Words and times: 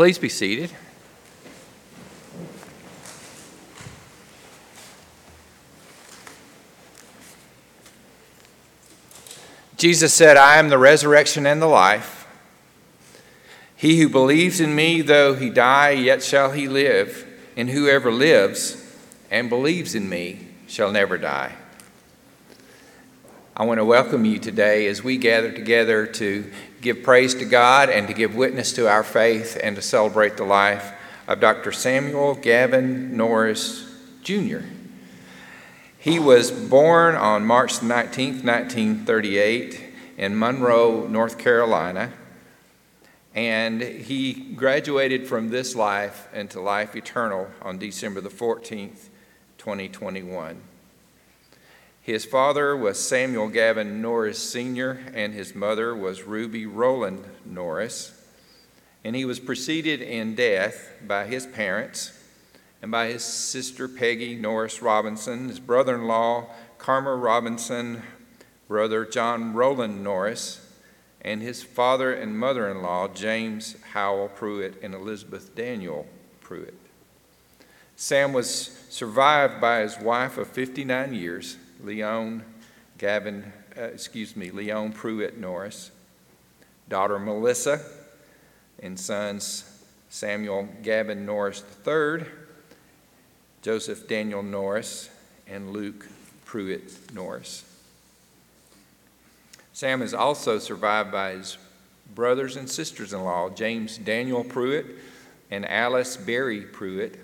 please 0.00 0.16
be 0.16 0.30
seated? 0.30 0.70
Jesus 9.76 10.14
said, 10.14 10.38
I 10.38 10.56
am 10.56 10.70
the 10.70 10.78
resurrection 10.78 11.44
and 11.44 11.60
the 11.60 11.66
life. 11.66 12.26
He 13.76 14.00
who 14.00 14.08
believes 14.08 14.58
in 14.58 14.74
me, 14.74 15.02
though 15.02 15.34
he 15.34 15.50
die, 15.50 15.90
yet 15.90 16.22
shall 16.22 16.52
he 16.52 16.66
live. 16.66 17.26
And 17.54 17.68
whoever 17.68 18.10
lives 18.10 18.82
and 19.30 19.50
believes 19.50 19.94
in 19.94 20.08
me 20.08 20.48
shall 20.66 20.90
never 20.90 21.18
die. 21.18 21.56
I 23.54 23.66
want 23.66 23.76
to 23.76 23.84
welcome 23.84 24.24
you 24.24 24.38
today 24.38 24.86
as 24.86 25.04
we 25.04 25.18
gather 25.18 25.52
together 25.52 26.06
to 26.06 26.50
give 26.80 27.02
praise 27.02 27.34
to 27.34 27.44
God 27.44 27.90
and 27.90 28.08
to 28.08 28.14
give 28.14 28.34
witness 28.34 28.72
to 28.74 28.88
our 28.88 29.04
faith 29.04 29.58
and 29.62 29.76
to 29.76 29.82
celebrate 29.82 30.36
the 30.36 30.44
life 30.44 30.92
of 31.28 31.40
Dr. 31.40 31.72
Samuel 31.72 32.34
Gavin 32.34 33.16
Norris 33.16 33.92
Jr. 34.22 34.60
He 35.98 36.18
was 36.18 36.50
born 36.50 37.14
on 37.14 37.44
March 37.44 37.82
19, 37.82 38.44
1938, 38.44 39.90
in 40.16 40.38
Monroe, 40.38 41.06
North 41.06 41.38
Carolina, 41.38 42.12
and 43.34 43.80
he 43.80 44.32
graduated 44.32 45.26
from 45.26 45.48
this 45.48 45.74
life 45.74 46.28
into 46.34 46.60
life 46.60 46.94
eternal 46.96 47.48
on 47.62 47.78
December 47.78 48.20
the 48.20 48.28
14th, 48.28 49.08
2021. 49.56 50.60
His 52.02 52.24
father 52.24 52.76
was 52.76 52.98
Samuel 52.98 53.48
Gavin 53.48 54.00
Norris 54.00 54.38
Sr., 54.38 55.00
and 55.12 55.34
his 55.34 55.54
mother 55.54 55.94
was 55.94 56.22
Ruby 56.22 56.66
Roland 56.66 57.24
Norris. 57.44 58.12
And 59.04 59.14
he 59.14 59.24
was 59.24 59.40
preceded 59.40 60.00
in 60.00 60.34
death 60.34 60.92
by 61.06 61.26
his 61.26 61.46
parents 61.46 62.12
and 62.82 62.90
by 62.90 63.08
his 63.08 63.22
sister 63.22 63.86
Peggy 63.88 64.34
Norris 64.34 64.80
Robinson, 64.80 65.48
his 65.48 65.60
brother 65.60 65.94
in 65.94 66.06
law 66.06 66.46
Carmer 66.78 67.16
Robinson, 67.16 68.02
brother 68.68 69.04
John 69.04 69.52
Roland 69.52 70.02
Norris, 70.02 70.66
and 71.20 71.42
his 71.42 71.62
father 71.62 72.12
and 72.14 72.38
mother 72.38 72.70
in 72.70 72.80
law 72.80 73.08
James 73.08 73.76
Howell 73.92 74.28
Pruitt 74.28 74.80
and 74.82 74.94
Elizabeth 74.94 75.54
Daniel 75.54 76.06
Pruitt. 76.40 76.74
Sam 77.96 78.32
was 78.32 78.78
survived 78.88 79.60
by 79.60 79.80
his 79.80 79.98
wife 79.98 80.38
of 80.38 80.48
59 80.48 81.12
years, 81.12 81.58
Leon 81.84 82.44
Gavin, 82.98 83.52
uh, 83.76 83.82
excuse 83.82 84.36
me, 84.36 84.50
Leon 84.50 84.92
Pruitt 84.92 85.38
Norris, 85.38 85.90
daughter 86.88 87.18
Melissa, 87.18 87.80
and 88.82 88.98
sons 88.98 89.64
Samuel 90.08 90.68
Gavin 90.82 91.24
Norris 91.24 91.62
III, 91.86 92.26
Joseph 93.62 94.08
Daniel 94.08 94.42
Norris, 94.42 95.10
and 95.46 95.72
Luke 95.72 96.06
Pruitt 96.44 97.14
Norris. 97.14 97.64
Sam 99.72 100.02
is 100.02 100.12
also 100.12 100.58
survived 100.58 101.12
by 101.12 101.32
his 101.32 101.56
brothers 102.14 102.56
and 102.56 102.68
sisters 102.68 103.12
in 103.12 103.24
law, 103.24 103.48
James 103.50 103.98
Daniel 103.98 104.44
Pruitt 104.44 104.86
and 105.50 105.64
Alice 105.66 106.16
Berry 106.16 106.62
Pruitt, 106.62 107.18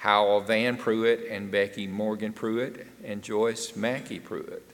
Howell 0.00 0.40
Van 0.40 0.76
Pruitt 0.76 1.26
and 1.30 1.50
Becky 1.50 1.86
Morgan 1.86 2.32
Pruitt, 2.32 2.86
and 3.04 3.22
Joyce 3.22 3.76
Mackey 3.76 4.18
Pruitt. 4.18 4.64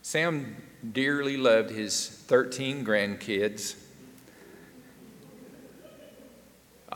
Sam 0.00 0.56
dearly 0.92 1.36
loved 1.36 1.70
his 1.70 2.08
13 2.08 2.84
grandkids 2.84 3.76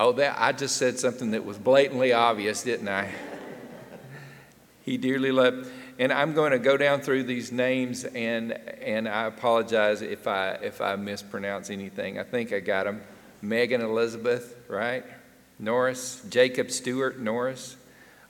Oh, 0.00 0.12
that 0.12 0.36
I 0.38 0.52
just 0.52 0.78
said 0.78 0.98
something 0.98 1.32
that 1.32 1.44
was 1.44 1.58
blatantly 1.58 2.14
obvious, 2.14 2.62
didn't 2.62 2.88
I? 2.88 3.10
he 4.82 4.96
dearly 4.96 5.30
loved, 5.30 5.70
and 5.98 6.10
I'm 6.10 6.32
going 6.32 6.52
to 6.52 6.58
go 6.58 6.78
down 6.78 7.02
through 7.02 7.24
these 7.24 7.52
names, 7.52 8.04
and 8.04 8.52
and 8.52 9.06
I 9.06 9.26
apologize 9.26 10.00
if 10.00 10.26
I 10.26 10.52
if 10.62 10.80
I 10.80 10.96
mispronounce 10.96 11.68
anything. 11.68 12.18
I 12.18 12.22
think 12.22 12.50
I 12.50 12.60
got 12.60 12.84
them. 12.84 13.02
Megan 13.42 13.82
Elizabeth, 13.82 14.56
right? 14.68 15.04
Norris, 15.60 16.22
Jacob 16.28 16.70
Stewart 16.70 17.20
Norris, 17.20 17.76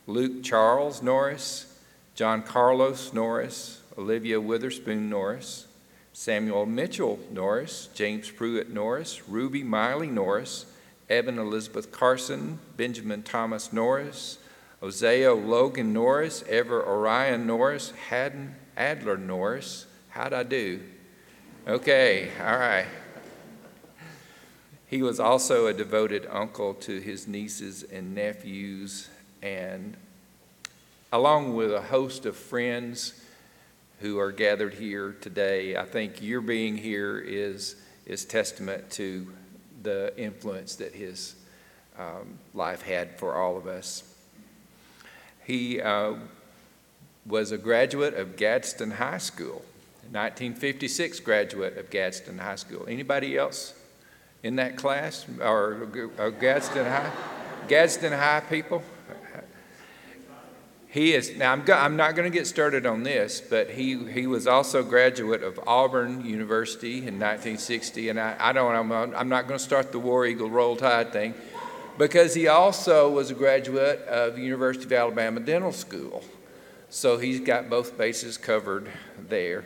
Luke 0.05 0.43
Charles 0.43 1.01
Norris, 1.01 1.79
John 2.13 2.43
Carlos 2.43 3.13
Norris, 3.13 3.81
Olivia 3.97 4.39
Witherspoon 4.39 5.09
Norris, 5.09 5.65
Samuel 6.13 6.65
Mitchell 6.65 7.17
Norris, 7.31 7.89
James 7.95 8.29
Pruitt 8.29 8.69
Norris, 8.69 9.27
Ruby 9.27 9.63
Miley 9.63 10.07
Norris. 10.07 10.65
Evan 11.11 11.37
Elizabeth 11.37 11.91
Carson, 11.91 12.57
Benjamin 12.77 13.21
Thomas 13.21 13.73
Norris, 13.73 14.37
Oseo 14.81 15.35
Logan 15.45 15.91
Norris, 15.91 16.41
Ever 16.47 16.81
Orion 16.87 17.45
Norris, 17.45 17.91
Haddon 18.07 18.55
Adler 18.77 19.17
Norris. 19.17 19.87
How'd 20.07 20.31
I 20.31 20.43
do? 20.43 20.79
Okay, 21.67 22.29
all 22.39 22.57
right. 22.57 22.85
He 24.91 25.01
was 25.01 25.21
also 25.21 25.67
a 25.67 25.73
devoted 25.73 26.27
uncle 26.29 26.73
to 26.73 26.99
his 26.99 27.25
nieces 27.25 27.83
and 27.83 28.13
nephews, 28.13 29.07
and 29.41 29.95
along 31.13 31.55
with 31.55 31.73
a 31.73 31.81
host 31.81 32.25
of 32.25 32.35
friends 32.35 33.13
who 34.01 34.19
are 34.19 34.33
gathered 34.33 34.73
here 34.73 35.15
today, 35.21 35.77
I 35.77 35.85
think 35.85 36.21
your 36.21 36.41
being 36.41 36.75
here 36.75 37.17
is, 37.19 37.77
is 38.05 38.25
testament 38.25 38.91
to 38.91 39.31
the 39.81 40.13
influence 40.17 40.75
that 40.75 40.93
his 40.93 41.35
um, 41.97 42.37
life 42.53 42.81
had 42.81 43.17
for 43.17 43.35
all 43.35 43.55
of 43.55 43.67
us. 43.67 44.03
He 45.45 45.79
uh, 45.79 46.15
was 47.25 47.53
a 47.53 47.57
graduate 47.57 48.15
of 48.15 48.35
Gadsden 48.35 48.91
High 48.91 49.19
School, 49.19 49.63
1956 50.11 51.21
graduate 51.21 51.77
of 51.77 51.89
Gadsden 51.89 52.39
High 52.39 52.57
School. 52.57 52.85
Anybody 52.89 53.37
else 53.37 53.75
in 54.43 54.55
that 54.57 54.75
class 54.75 55.25
or, 55.39 55.87
or 56.17 56.31
Gadsden 56.31 56.85
High? 56.85 57.11
Gadsden 57.67 58.13
High 58.13 58.41
people? 58.49 58.83
He 60.91 61.13
is, 61.13 61.37
now 61.37 61.53
I'm, 61.53 61.63
go, 61.63 61.73
I'm 61.73 61.95
not 61.95 62.17
going 62.17 62.29
to 62.29 62.37
get 62.37 62.47
started 62.47 62.85
on 62.85 63.03
this, 63.03 63.39
but 63.39 63.69
he, 63.69 63.97
he 64.11 64.27
was 64.27 64.45
also 64.45 64.83
graduate 64.83 65.41
of 65.41 65.57
Auburn 65.65 66.25
University 66.25 66.97
in 66.97 67.17
1960. 67.17 68.09
And 68.09 68.19
I, 68.19 68.35
I 68.37 68.51
don't, 68.51 68.75
I'm, 68.75 68.91
I'm 68.91 69.29
not 69.29 69.47
going 69.47 69.57
to 69.57 69.63
start 69.63 69.93
the 69.93 69.99
War 69.99 70.25
Eagle 70.25 70.49
Roll 70.49 70.75
Tide 70.75 71.13
thing 71.13 71.33
because 71.97 72.33
he 72.33 72.49
also 72.49 73.09
was 73.09 73.31
a 73.31 73.33
graduate 73.33 74.01
of 74.01 74.37
University 74.37 74.83
of 74.83 74.91
Alabama 74.91 75.39
Dental 75.39 75.71
School. 75.71 76.25
So 76.89 77.17
he's 77.17 77.39
got 77.39 77.69
both 77.69 77.97
bases 77.97 78.37
covered 78.37 78.89
there. 79.29 79.63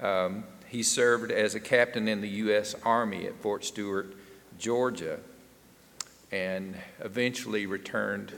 Um, 0.00 0.44
he 0.72 0.82
served 0.82 1.30
as 1.30 1.54
a 1.54 1.60
captain 1.60 2.08
in 2.08 2.22
the 2.22 2.28
U.S. 2.28 2.74
Army 2.82 3.26
at 3.26 3.34
Fort 3.42 3.62
Stewart, 3.62 4.16
Georgia, 4.58 5.18
and 6.32 6.74
eventually 7.00 7.66
returned 7.66 8.32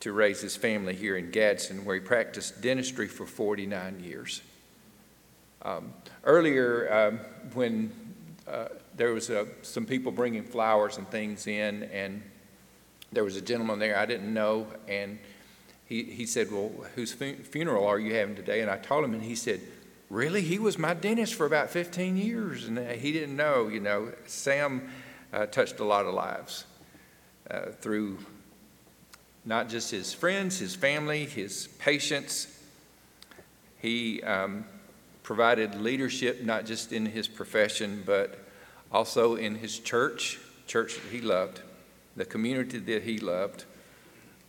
to 0.00 0.10
raise 0.10 0.40
his 0.40 0.56
family 0.56 0.96
here 0.96 1.16
in 1.16 1.30
Gadsden, 1.30 1.84
where 1.84 1.94
he 1.94 2.00
practiced 2.00 2.60
dentistry 2.62 3.06
for 3.06 3.26
49 3.26 4.00
years. 4.00 4.42
Um, 5.62 5.92
earlier, 6.24 6.92
um, 6.92 7.20
when 7.54 7.92
uh, 8.48 8.66
there 8.96 9.12
was 9.12 9.30
uh, 9.30 9.44
some 9.62 9.86
people 9.86 10.10
bringing 10.10 10.42
flowers 10.42 10.98
and 10.98 11.08
things 11.10 11.46
in, 11.46 11.84
and 11.84 12.24
there 13.12 13.22
was 13.22 13.36
a 13.36 13.40
gentleman 13.40 13.78
there 13.78 13.96
I 13.96 14.04
didn't 14.04 14.34
know, 14.34 14.66
and 14.88 15.16
he, 15.84 16.02
he 16.02 16.26
said, 16.26 16.50
Well, 16.50 16.72
whose 16.96 17.12
funeral 17.12 17.86
are 17.86 18.00
you 18.00 18.16
having 18.16 18.34
today? 18.34 18.62
And 18.62 18.70
I 18.70 18.78
told 18.78 19.04
him, 19.04 19.14
and 19.14 19.22
he 19.22 19.36
said, 19.36 19.60
Really? 20.08 20.42
He 20.42 20.58
was 20.58 20.78
my 20.78 20.94
dentist 20.94 21.34
for 21.34 21.46
about 21.46 21.70
15 21.70 22.16
years, 22.16 22.68
and 22.68 22.78
uh, 22.78 22.82
he 22.92 23.10
didn't 23.10 23.36
know. 23.36 23.66
You 23.66 23.80
know, 23.80 24.12
Sam 24.26 24.88
uh, 25.32 25.46
touched 25.46 25.80
a 25.80 25.84
lot 25.84 26.06
of 26.06 26.14
lives 26.14 26.64
uh, 27.50 27.70
through 27.80 28.18
not 29.44 29.68
just 29.68 29.90
his 29.90 30.14
friends, 30.14 30.58
his 30.58 30.76
family, 30.76 31.24
his 31.24 31.68
patients. 31.78 32.46
He 33.78 34.22
um, 34.22 34.64
provided 35.24 35.74
leadership 35.74 36.42
not 36.42 36.66
just 36.66 36.92
in 36.92 37.06
his 37.06 37.26
profession, 37.26 38.04
but 38.06 38.38
also 38.92 39.34
in 39.34 39.56
his 39.56 39.78
church, 39.80 40.38
church 40.68 40.94
that 40.94 41.10
he 41.10 41.20
loved, 41.20 41.62
the 42.16 42.24
community 42.24 42.78
that 42.78 43.02
he 43.02 43.18
loved, 43.18 43.64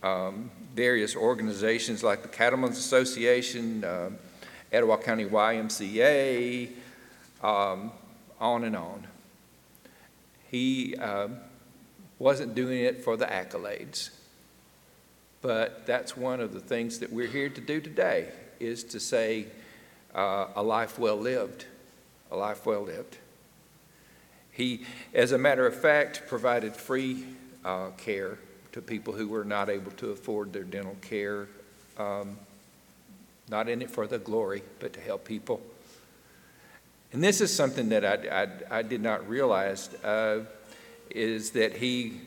um, 0.04 0.50
various 0.74 1.16
organizations 1.16 2.04
like 2.04 2.22
the 2.22 2.28
Cattlemen's 2.28 2.78
Association, 2.78 3.82
uh, 3.82 4.10
Etowah 4.72 4.98
County 4.98 5.24
YMCA, 5.24 6.70
um, 7.42 7.92
on 8.40 8.64
and 8.64 8.76
on. 8.76 9.06
He 10.50 10.96
uh, 10.96 11.28
wasn't 12.18 12.54
doing 12.54 12.80
it 12.80 13.02
for 13.02 13.16
the 13.16 13.26
accolades. 13.26 14.10
But 15.40 15.86
that's 15.86 16.16
one 16.16 16.40
of 16.40 16.52
the 16.52 16.60
things 16.60 16.98
that 16.98 17.12
we're 17.12 17.28
here 17.28 17.48
to 17.48 17.60
do 17.60 17.80
today 17.80 18.28
is 18.58 18.82
to 18.84 19.00
say 19.00 19.46
uh, 20.14 20.48
a 20.56 20.62
life 20.62 20.98
well 20.98 21.16
lived, 21.16 21.66
a 22.30 22.36
life 22.36 22.66
well 22.66 22.82
lived. 22.82 23.18
He, 24.50 24.84
as 25.14 25.30
a 25.30 25.38
matter 25.38 25.66
of 25.66 25.80
fact, 25.80 26.24
provided 26.26 26.74
free 26.74 27.24
uh, 27.64 27.90
care 27.90 28.38
to 28.72 28.82
people 28.82 29.12
who 29.14 29.28
were 29.28 29.44
not 29.44 29.68
able 29.70 29.92
to 29.92 30.10
afford 30.10 30.52
their 30.52 30.64
dental 30.64 30.96
care, 31.00 31.46
um, 31.96 32.36
not 33.50 33.68
in 33.68 33.82
it 33.82 33.90
for 33.90 34.06
the 34.06 34.18
glory, 34.18 34.62
but 34.78 34.92
to 34.94 35.00
help 35.00 35.24
people. 35.24 35.60
And 37.12 37.24
this 37.24 37.40
is 37.40 37.54
something 37.54 37.88
that 37.88 38.04
I, 38.04 38.42
I, 38.70 38.78
I 38.78 38.82
did 38.82 39.00
not 39.00 39.28
realize 39.28 39.88
uh, 40.04 40.44
is 41.10 41.50
that 41.52 41.76
he 41.76 42.20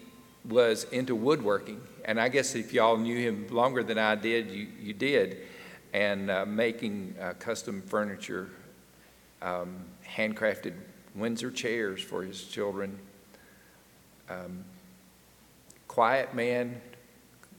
was 0.47 0.85
into 0.85 1.13
woodworking. 1.13 1.81
And 2.05 2.19
I 2.19 2.29
guess 2.29 2.55
if 2.55 2.73
y'all 2.73 2.97
knew 2.97 3.17
him 3.17 3.47
longer 3.51 3.83
than 3.83 3.99
I 3.99 4.15
did, 4.15 4.49
you, 4.49 4.67
you 4.81 4.93
did. 4.93 5.37
And 5.93 6.31
uh, 6.31 6.45
making 6.45 7.15
uh, 7.21 7.33
custom 7.33 7.81
furniture, 7.83 8.49
um, 9.41 9.75
handcrafted 10.07 10.73
Windsor 11.13 11.51
chairs 11.51 12.01
for 12.01 12.23
his 12.23 12.43
children. 12.45 12.97
Um, 14.29 14.63
quiet 15.87 16.33
man, 16.33 16.81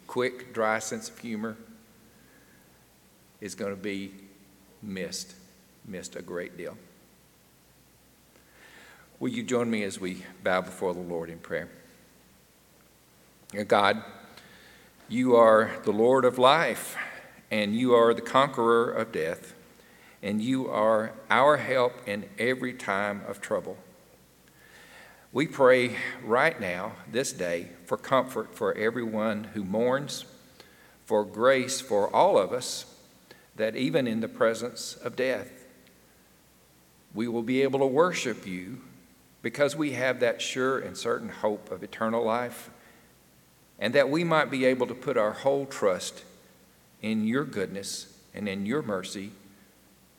quick, 0.07 0.55
dry 0.55 0.79
sense 0.79 1.09
of 1.09 1.19
humor 1.19 1.57
is 3.43 3.55
going 3.55 3.77
to 3.77 3.81
be 3.81 4.13
missed, 4.83 5.35
missed 5.87 6.17
a 6.17 6.23
great 6.23 6.57
deal. 6.57 6.79
Will 9.21 9.29
you 9.29 9.43
join 9.43 9.71
me 9.71 9.83
as 9.83 10.01
we 10.01 10.25
bow 10.43 10.63
before 10.63 10.95
the 10.95 11.01
Lord 11.01 11.29
in 11.29 11.39
prayer? 11.39 11.69
God, 13.69 14.03
you 15.11 15.37
are 15.37 15.71
the 15.85 15.93
Lord 15.93 16.25
of 16.25 16.39
life, 16.39 16.97
and 17.51 17.77
you 17.77 17.95
are 17.95 18.15
the 18.15 18.23
conqueror 18.23 18.91
of 18.91 19.13
death 19.13 19.53
and 20.23 20.41
you 20.41 20.71
are 20.71 21.13
our 21.29 21.57
help 21.57 22.07
in 22.07 22.25
every 22.39 22.73
time 22.73 23.23
of 23.27 23.41
trouble. 23.41 23.77
We 25.33 25.47
pray 25.47 25.97
right 26.23 26.61
now, 26.61 26.93
this 27.11 27.33
day, 27.33 27.71
for 27.87 27.97
comfort 27.97 28.55
for 28.55 28.75
everyone 28.75 29.45
who 29.55 29.65
mourns, 29.65 30.25
for 31.05 31.25
grace 31.25 31.81
for 31.81 32.15
all 32.15 32.39
of 32.39 32.53
us, 32.53 32.85
that 33.63 33.77
even 33.77 34.09
in 34.09 34.19
the 34.19 34.27
presence 34.27 34.97
of 35.05 35.15
death, 35.15 35.49
we 37.15 37.29
will 37.29 37.45
be 37.45 37.63
able 37.63 37.79
to 37.79 37.87
worship 37.87 38.45
you 38.45 38.81
because 39.41 39.77
we 39.77 39.93
have 39.93 40.19
that 40.19 40.43
sure 40.43 40.81
and 40.81 40.97
certain 40.97 41.29
hope 41.29 41.71
of 41.71 41.85
eternal 41.85 42.25
life, 42.25 42.71
and 43.79 43.95
that 43.95 44.11
we 44.11 44.25
might 44.25 44.51
be 44.51 44.65
able 44.65 44.89
to 44.89 44.95
put 44.95 45.17
our 45.17 45.31
whole 45.31 45.65
trust 45.65 46.25
in 47.03 47.25
your 47.25 47.45
goodness 47.45 48.13
and 48.35 48.49
in 48.49 48.67
your 48.67 48.83
mercy 48.83 49.31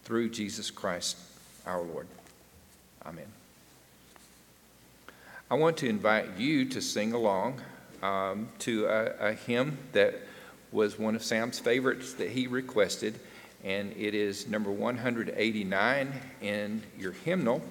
through 0.05 0.29
Jesus 0.29 0.71
Christ 0.71 1.17
our 1.65 1.81
Lord. 1.81 2.07
Amen. 3.05 3.27
I 5.51 5.55
want 5.55 5.75
to 5.77 5.89
invite 5.89 6.38
you 6.38 6.63
to 6.69 6.81
sing 6.81 7.12
along 7.12 7.59
um, 8.01 8.47
to 8.59 8.85
a, 8.85 9.31
a, 9.31 9.33
hymn 9.33 9.79
that 9.91 10.15
was 10.71 10.97
one 10.97 11.15
of 11.15 11.23
Sam's 11.23 11.59
favorites 11.59 12.13
that 12.13 12.29
he 12.29 12.47
requested, 12.47 13.19
and 13.63 13.93
it 13.98 14.13
is 14.13 14.48
number 14.48 14.72
189 14.72 16.13
in 16.41 16.84
your 16.98 17.13
hymnal, 17.13 17.62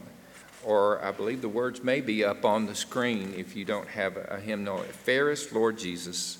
or 0.64 1.04
I 1.04 1.10
believe 1.10 1.42
the 1.42 1.48
words 1.48 1.82
may 1.82 2.00
be 2.00 2.24
up 2.24 2.44
on 2.44 2.66
the 2.66 2.74
screen 2.74 3.34
if 3.36 3.54
you 3.54 3.64
don't 3.64 3.88
have 3.88 4.16
a 4.16 4.40
hymnal. 4.40 4.78
Fairest 4.78 5.52
Lord 5.52 5.78
Jesus. 5.78 6.38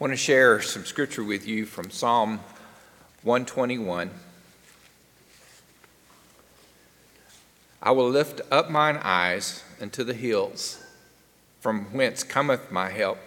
Want 0.00 0.14
to 0.14 0.16
share 0.16 0.62
some 0.62 0.86
scripture 0.86 1.22
with 1.22 1.46
you 1.46 1.66
from 1.66 1.90
Psalm 1.90 2.40
121. 3.22 4.10
I 7.82 7.90
will 7.90 8.08
lift 8.08 8.40
up 8.50 8.70
mine 8.70 8.98
eyes 9.02 9.62
unto 9.78 10.02
the 10.02 10.14
hills, 10.14 10.82
from 11.60 11.84
whence 11.92 12.22
cometh 12.22 12.72
my 12.72 12.88
help. 12.88 13.18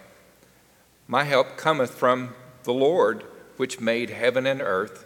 My 1.08 1.26
help 1.26 1.58
cometh 1.58 1.92
from 1.92 2.34
the 2.64 2.74
Lord, 2.74 3.24
which 3.58 3.80
made 3.80 4.10
heaven 4.10 4.48
and 4.48 4.60
earth. 4.60 5.06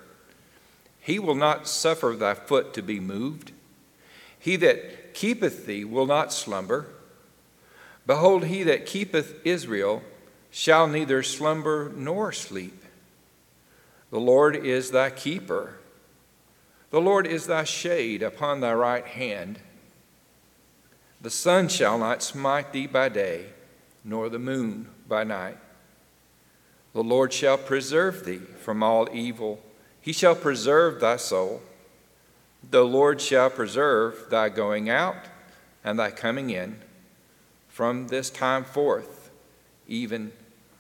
He 1.01 1.19
will 1.19 1.36
not 1.36 1.67
suffer 1.67 2.15
thy 2.17 2.36
foot 2.36 2.73
to 2.75 2.82
be 2.82 3.01
moved. 3.01 3.51
He 4.39 4.56
that 4.56 5.13
keepeth 5.13 5.65
thee 5.65 5.84
will 5.84 6.06
not 6.06 6.32
slumber. 6.32 6.86
Behold, 8.06 8.45
he 8.45 8.63
that 8.63 8.86
keepeth 8.86 9.45
Israel 9.45 10.01
shall 10.49 10.88
neither 10.88 11.23
slumber 11.23 11.91
nor 11.95 12.31
sleep. 12.31 12.83
The 14.10 14.19
Lord 14.19 14.55
is 14.55 14.91
thy 14.91 15.10
keeper. 15.10 15.77
The 16.89 17.01
Lord 17.01 17.27
is 17.27 17.47
thy 17.47 17.65
shade 17.65 18.23
upon 18.23 18.62
thy 18.62 18.73
right 18.73 19.05
hand. 19.05 19.60
The 21.21 21.29
sun 21.29 21.67
shall 21.67 21.97
not 21.97 22.23
smite 22.23 22.71
thee 22.71 22.88
by 22.88 23.10
day, 23.10 23.47
nor 24.03 24.29
the 24.29 24.39
moon 24.39 24.88
by 25.07 25.23
night. 25.23 25.57
The 26.93 27.03
Lord 27.03 27.33
shall 27.33 27.57
preserve 27.57 28.25
thee 28.25 28.38
from 28.38 28.81
all 28.81 29.07
evil. 29.12 29.62
He 29.99 30.13
shall 30.13 30.36
preserve 30.36 30.99
thy 30.99 31.17
soul. 31.17 31.62
The 32.69 32.86
Lord 32.86 33.19
shall 33.21 33.49
preserve 33.49 34.27
thy 34.29 34.49
going 34.49 34.89
out 34.89 35.25
and 35.83 35.99
thy 35.99 36.12
coming 36.12 36.49
in 36.49 36.79
from 37.67 38.07
this 38.07 38.29
time 38.29 38.63
forth, 38.63 39.16
even 39.88 40.32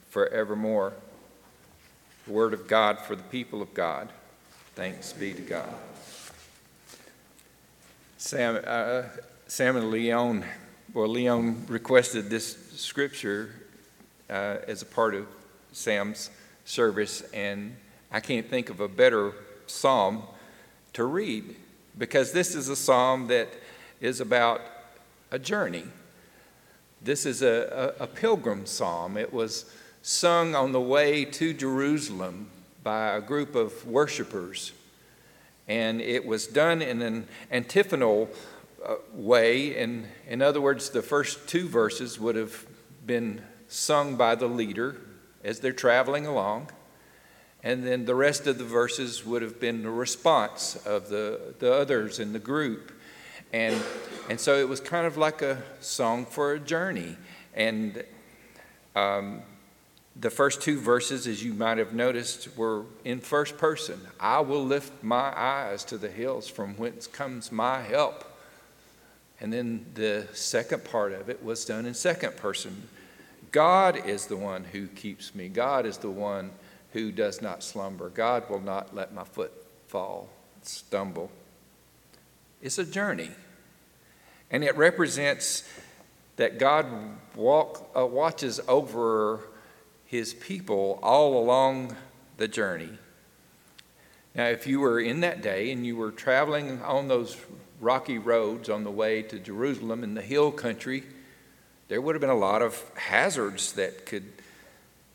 forevermore. 0.09 0.93
The 2.25 2.33
word 2.33 2.53
of 2.53 2.67
God 2.67 2.99
for 2.99 3.15
the 3.15 3.23
people 3.23 3.61
of 3.61 3.73
God. 3.73 4.09
Thanks 4.75 5.13
be 5.13 5.33
to 5.33 5.41
God. 5.41 5.73
Sam, 8.17 8.59
uh, 8.65 9.03
Sam 9.47 9.77
and 9.77 9.91
Leon, 9.91 10.43
well, 10.93 11.07
Leon 11.07 11.65
requested 11.67 12.29
this 12.29 12.71
scripture 12.75 13.51
uh, 14.29 14.57
as 14.67 14.81
a 14.81 14.85
part 14.85 15.15
of 15.15 15.27
Sam's 15.71 16.29
service, 16.65 17.21
and 17.33 17.75
I 18.11 18.19
can't 18.19 18.49
think 18.49 18.69
of 18.69 18.79
a 18.79 18.87
better 18.87 19.33
psalm 19.67 20.23
to 20.93 21.05
read 21.05 21.55
because 21.97 22.31
this 22.31 22.55
is 22.55 22.69
a 22.69 22.75
psalm 22.75 23.27
that 23.27 23.47
is 24.01 24.19
about 24.19 24.61
a 25.31 25.39
journey. 25.39 25.83
This 27.07 27.25
is 27.25 27.41
a, 27.41 27.95
a, 27.97 28.03
a 28.03 28.07
pilgrim 28.07 28.65
psalm. 28.65 29.15
It 29.15 29.31
was 29.31 29.63
sung 30.01 30.55
on 30.55 30.73
the 30.73 30.81
way 30.81 31.23
to 31.23 31.53
Jerusalem 31.53 32.49
by 32.83 33.15
a 33.15 33.21
group 33.21 33.55
of 33.55 33.87
worshipers. 33.87 34.73
And 35.69 36.01
it 36.01 36.25
was 36.25 36.47
done 36.47 36.81
in 36.81 37.01
an 37.01 37.29
antiphonal 37.49 38.29
uh, 38.85 38.95
way. 39.13 39.77
In, 39.77 40.09
in 40.27 40.41
other 40.41 40.59
words, 40.59 40.89
the 40.89 41.01
first 41.01 41.47
two 41.47 41.69
verses 41.69 42.19
would 42.19 42.35
have 42.35 42.67
been 43.05 43.41
sung 43.69 44.17
by 44.17 44.35
the 44.35 44.47
leader 44.47 44.97
as 45.45 45.61
they're 45.61 45.71
traveling 45.71 46.27
along. 46.27 46.71
And 47.63 47.87
then 47.87 48.03
the 48.03 48.15
rest 48.15 48.47
of 48.47 48.57
the 48.57 48.65
verses 48.65 49.25
would 49.25 49.41
have 49.43 49.61
been 49.61 49.83
the 49.83 49.89
response 49.89 50.75
of 50.85 51.07
the, 51.07 51.55
the 51.59 51.73
others 51.73 52.19
in 52.19 52.33
the 52.33 52.39
group. 52.39 52.91
And, 53.53 53.81
and 54.29 54.39
so 54.39 54.57
it 54.57 54.67
was 54.67 54.79
kind 54.79 55.07
of 55.07 55.17
like 55.17 55.41
a 55.41 55.61
song 55.79 56.25
for 56.25 56.53
a 56.53 56.59
journey. 56.59 57.15
And 57.53 58.03
um, 58.95 59.41
the 60.19 60.29
first 60.29 60.61
two 60.61 60.79
verses, 60.79 61.27
as 61.27 61.43
you 61.43 61.53
might 61.53 61.77
have 61.77 61.93
noticed, 61.93 62.55
were 62.57 62.83
in 63.05 63.19
first 63.19 63.57
person. 63.57 63.99
I 64.19 64.39
will 64.39 64.65
lift 64.65 65.03
my 65.03 65.31
eyes 65.37 65.83
to 65.85 65.97
the 65.97 66.09
hills 66.09 66.47
from 66.47 66.75
whence 66.75 67.07
comes 67.07 67.51
my 67.51 67.81
help. 67.81 68.23
And 69.39 69.53
then 69.53 69.85
the 69.93 70.27
second 70.33 70.83
part 70.83 71.13
of 71.13 71.29
it 71.29 71.43
was 71.43 71.63
done 71.65 71.85
in 71.85 71.93
second 71.93 72.37
person. 72.37 72.89
God 73.51 74.07
is 74.07 74.25
the 74.25 74.35
one 74.35 74.63
who 74.63 74.87
keeps 74.87 75.35
me. 75.35 75.47
God 75.47 75.85
is 75.85 75.97
the 75.97 76.09
one 76.09 76.51
who 76.93 77.11
does 77.11 77.41
not 77.41 77.63
slumber. 77.63 78.09
God 78.09 78.49
will 78.49 78.59
not 78.59 78.95
let 78.95 79.13
my 79.13 79.23
foot 79.23 79.51
fall, 79.87 80.29
stumble. 80.63 81.29
It's 82.61 82.77
a 82.77 82.85
journey. 82.85 83.31
And 84.49 84.63
it 84.63 84.75
represents 84.77 85.63
that 86.37 86.59
God 86.59 86.87
walk, 87.35 87.89
uh, 87.95 88.05
watches 88.05 88.59
over 88.67 89.41
his 90.05 90.33
people 90.33 90.99
all 91.03 91.37
along 91.37 91.95
the 92.37 92.47
journey. 92.47 92.97
Now, 94.33 94.45
if 94.45 94.67
you 94.67 94.79
were 94.79 94.99
in 94.99 95.21
that 95.21 95.41
day 95.41 95.71
and 95.71 95.85
you 95.85 95.95
were 95.95 96.11
traveling 96.11 96.81
on 96.83 97.07
those 97.07 97.37
rocky 97.81 98.17
roads 98.17 98.69
on 98.69 98.83
the 98.83 98.91
way 98.91 99.21
to 99.23 99.39
Jerusalem 99.39 100.03
in 100.03 100.13
the 100.13 100.21
hill 100.21 100.51
country, 100.51 101.03
there 101.87 102.01
would 102.01 102.15
have 102.15 102.21
been 102.21 102.29
a 102.29 102.35
lot 102.35 102.61
of 102.61 102.83
hazards 102.95 103.73
that 103.73 104.05
could 104.05 104.31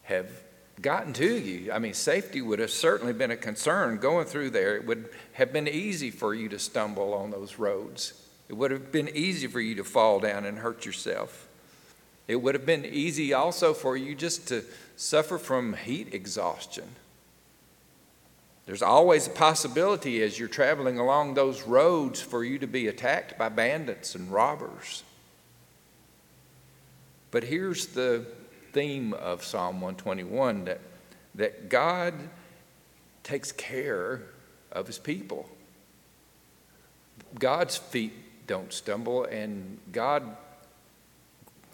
have 0.02 0.41
gotten 0.80 1.12
to 1.14 1.38
you. 1.38 1.72
I 1.72 1.78
mean, 1.78 1.94
safety 1.94 2.40
would 2.40 2.58
have 2.58 2.70
certainly 2.70 3.12
been 3.12 3.30
a 3.30 3.36
concern 3.36 3.98
going 3.98 4.26
through 4.26 4.50
there. 4.50 4.76
It 4.76 4.86
would 4.86 5.10
have 5.34 5.52
been 5.52 5.68
easy 5.68 6.10
for 6.10 6.34
you 6.34 6.48
to 6.48 6.58
stumble 6.58 7.14
on 7.14 7.30
those 7.30 7.58
roads. 7.58 8.14
It 8.48 8.54
would 8.54 8.70
have 8.70 8.90
been 8.90 9.08
easy 9.14 9.46
for 9.46 9.60
you 9.60 9.74
to 9.76 9.84
fall 9.84 10.20
down 10.20 10.44
and 10.44 10.58
hurt 10.58 10.84
yourself. 10.84 11.48
It 12.28 12.36
would 12.36 12.54
have 12.54 12.66
been 12.66 12.84
easy 12.84 13.32
also 13.32 13.74
for 13.74 13.96
you 13.96 14.14
just 14.14 14.48
to 14.48 14.64
suffer 14.96 15.38
from 15.38 15.74
heat 15.74 16.14
exhaustion. 16.14 16.84
There's 18.66 18.82
always 18.82 19.26
a 19.26 19.30
possibility 19.30 20.22
as 20.22 20.38
you're 20.38 20.48
traveling 20.48 20.98
along 20.98 21.34
those 21.34 21.62
roads 21.62 22.20
for 22.20 22.44
you 22.44 22.58
to 22.60 22.66
be 22.66 22.86
attacked 22.86 23.36
by 23.36 23.48
bandits 23.48 24.14
and 24.14 24.30
robbers. 24.30 25.02
But 27.32 27.44
here's 27.44 27.86
the 27.86 28.26
theme 28.72 29.12
of 29.14 29.44
Psalm 29.44 29.80
121 29.80 30.64
that, 30.64 30.80
that 31.34 31.68
God 31.68 32.14
takes 33.22 33.52
care 33.52 34.22
of 34.70 34.86
his 34.86 34.98
people. 34.98 35.48
God's 37.38 37.76
feet 37.76 38.12
don't 38.46 38.72
stumble, 38.72 39.24
and 39.24 39.78
God 39.92 40.36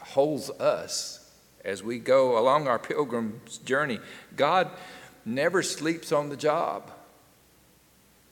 holds 0.01 0.51
us 0.51 1.31
as 1.65 1.83
we 1.83 1.99
go 1.99 2.39
along 2.39 2.69
our 2.69 2.79
pilgrim's 2.79 3.59
journey. 3.59 3.99
God 4.37 4.71
never 5.25 5.63
sleeps 5.63 6.13
on 6.13 6.29
the 6.29 6.37
job, 6.37 6.91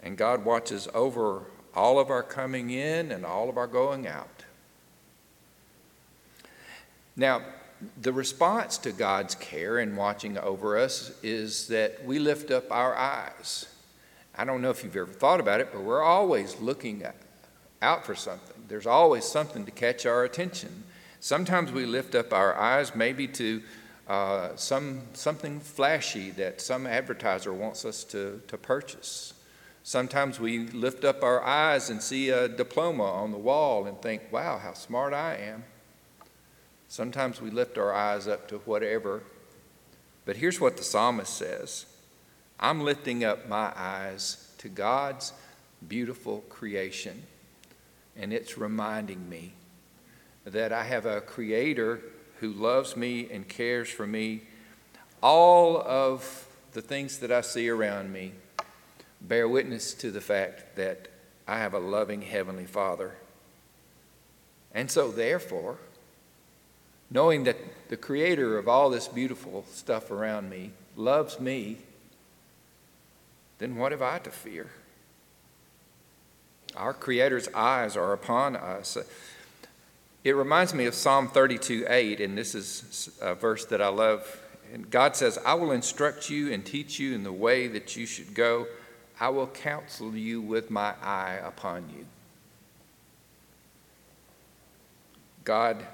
and 0.03 0.17
God 0.17 0.45
watches 0.45 0.89
over 0.95 1.43
all 1.75 1.99
of 1.99 2.11
our 2.11 2.23
coming 2.23 2.71
in 2.71 3.13
and 3.13 3.27
all 3.27 3.49
of 3.49 3.57
our 3.57 3.67
going 3.67 4.07
out. 4.07 4.45
Now, 7.17 7.43
the 8.01 8.13
response 8.13 8.79
to 8.79 8.93
God's 8.93 9.35
care 9.35 9.79
and 9.79 9.97
watching 9.97 10.39
over 10.39 10.79
us 10.79 11.13
is 11.23 11.69
that 11.69 12.05
we 12.05 12.19
lift 12.19 12.51
up 12.51 12.71
our 12.71 12.97
eyes. 12.97 13.67
I 14.35 14.45
don't 14.45 14.63
know 14.63 14.71
if 14.71 14.83
you've 14.83 14.97
ever 14.97 15.13
thought 15.13 15.41
about 15.41 15.61
it, 15.61 15.69
but 15.73 15.83
we're 15.83 16.03
always 16.03 16.59
looking 16.61 17.03
out 17.83 18.05
for 18.05 18.15
something. 18.15 18.57
There's 18.69 18.87
always 18.87 19.25
something 19.25 19.65
to 19.65 19.71
catch 19.71 20.07
our 20.07 20.25
attention. 20.25 20.85
Sometimes 21.21 21.73
we 21.73 21.87
lift 21.87 22.15
up 22.15 22.33
our 22.33 22.55
eyes 22.57 22.95
maybe 22.95 23.29
to 23.29 23.63
uh, 24.09 24.55
some, 24.57 25.03
something 25.15 25.61
flashy 25.61 26.31
that 26.33 26.61
some 26.61 26.87
advertiser 26.87 27.53
wants 27.53 27.85
us 27.85 28.05
to, 28.05 28.41
to 28.49 28.57
purchase. 28.57 29.35
Sometimes 29.83 30.41
we 30.41 30.67
lift 30.69 31.05
up 31.05 31.23
our 31.23 31.43
eyes 31.43 31.91
and 31.91 32.03
see 32.03 32.31
a 32.31 32.49
diploma 32.49 33.05
on 33.05 33.33
the 33.33 33.39
wall 33.39 33.87
and 33.87 34.01
think, 34.03 34.23
wow, 34.31 34.59
how 34.59 34.73
smart 34.75 35.13
I 35.13 35.37
am. 35.37 35.65
Sometimes 36.89 37.41
we 37.41 37.51
lift 37.51 37.79
our 37.79 37.93
eyes 37.93 38.29
up 38.29 38.49
to 38.49 38.59
whatever. 38.59 39.23
But 40.25 40.37
here's 40.37 40.61
what 40.61 40.77
the 40.77 40.85
psalmist 40.85 41.35
says 41.35 41.87
I'm 42.59 42.83
lifting 42.83 43.25
up 43.25 43.49
my 43.49 43.73
eyes 43.77 44.53
to 44.59 44.69
God's 44.69 45.33
beautiful 45.87 46.45
creation, 46.49 47.23
and 48.17 48.33
it's 48.33 48.57
reminding 48.57 49.29
me 49.29 49.53
that 50.45 50.73
I 50.73 50.85
have 50.85 51.07
a 51.07 51.21
creator 51.21 52.01
who 52.41 52.53
loves 52.53 52.97
me 52.97 53.29
and 53.31 53.49
cares 53.49 53.89
for 53.89 54.07
me. 54.07 54.43
All 55.23 55.81
of 55.81 56.47
the 56.73 56.83
things 56.83 57.19
that 57.19 57.33
I 57.33 57.41
see 57.41 57.69
around 57.69 58.13
me 58.13 58.33
bear 59.21 59.49
witness 59.49 59.95
to 59.95 60.11
the 60.11 60.21
fact 60.21 60.77
that 60.77 61.09
I 61.49 61.59
have 61.59 61.75
a 61.75 61.79
loving 61.79 62.23
Heavenly 62.23 62.67
Father. 62.67 63.15
And 64.75 64.91
so, 64.91 65.11
therefore, 65.11 65.79
knowing 67.11 67.45
that 67.45 67.57
the 67.89 67.97
creator 67.97 68.59
of 68.59 68.69
all 68.69 68.91
this 68.91 69.09
beautiful 69.09 69.65
stuff 69.71 70.11
around 70.11 70.51
me 70.51 70.73
loves 70.97 71.39
me, 71.39 71.79
then 73.59 73.77
what 73.77 73.93
have 73.93 74.03
I 74.03 74.19
to 74.21 74.31
fear? 74.31 74.71
Our 76.77 76.93
Creator's 76.93 77.49
eyes 77.55 77.97
are 77.97 78.13
upon 78.13 78.55
us. 78.55 78.99
It 80.25 80.33
reminds 80.33 80.75
me 80.75 80.87
of 80.87 80.95
Psalm 80.95 81.29
32 81.29 81.87
8, 81.89 82.21
and 82.21 82.37
this 82.37 82.55
is 82.55 83.17
a 83.21 83.35
verse 83.35 83.65
that 83.67 83.81
I 83.81 83.89
love 83.89 84.43
And 84.75 84.91
God 84.91 85.17
says, 85.17 85.39
I 85.47 85.55
will 85.55 85.71
instruct 85.71 86.29
you 86.29 86.53
and 86.53 86.67
teach 86.67 86.99
you 86.99 87.15
in 87.15 87.23
the 87.23 87.33
way 87.33 87.69
that 87.69 87.97
you 87.97 88.05
should 88.05 88.35
go. 88.35 88.67
I 89.19 89.31
will 89.31 89.47
counsel 89.47 90.15
you 90.15 90.43
with 90.43 90.71
my 90.71 90.95
eye 91.03 91.39
upon 91.43 91.89
you. 91.97 92.05
God 95.45 95.87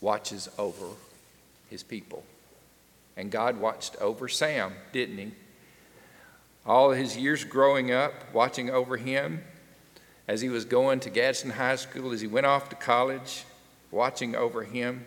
watches 0.00 0.48
over 0.58 0.86
his 1.70 1.82
people. 1.82 2.24
And 3.16 3.30
God 3.30 3.58
watched 3.58 3.96
over 3.96 4.28
Sam, 4.28 4.74
didn't 4.92 5.18
he? 5.18 5.32
All 6.66 6.90
his 6.90 7.16
years 7.16 7.44
growing 7.44 7.92
up, 7.92 8.12
watching 8.32 8.70
over 8.70 8.96
him 8.96 9.42
as 10.28 10.40
he 10.40 10.48
was 10.48 10.64
going 10.64 11.00
to 11.00 11.10
Gadsden 11.10 11.52
High 11.52 11.76
School, 11.76 12.12
as 12.12 12.20
he 12.20 12.26
went 12.26 12.46
off 12.46 12.68
to 12.70 12.76
college, 12.76 13.44
watching 13.90 14.34
over 14.34 14.64
him, 14.64 15.06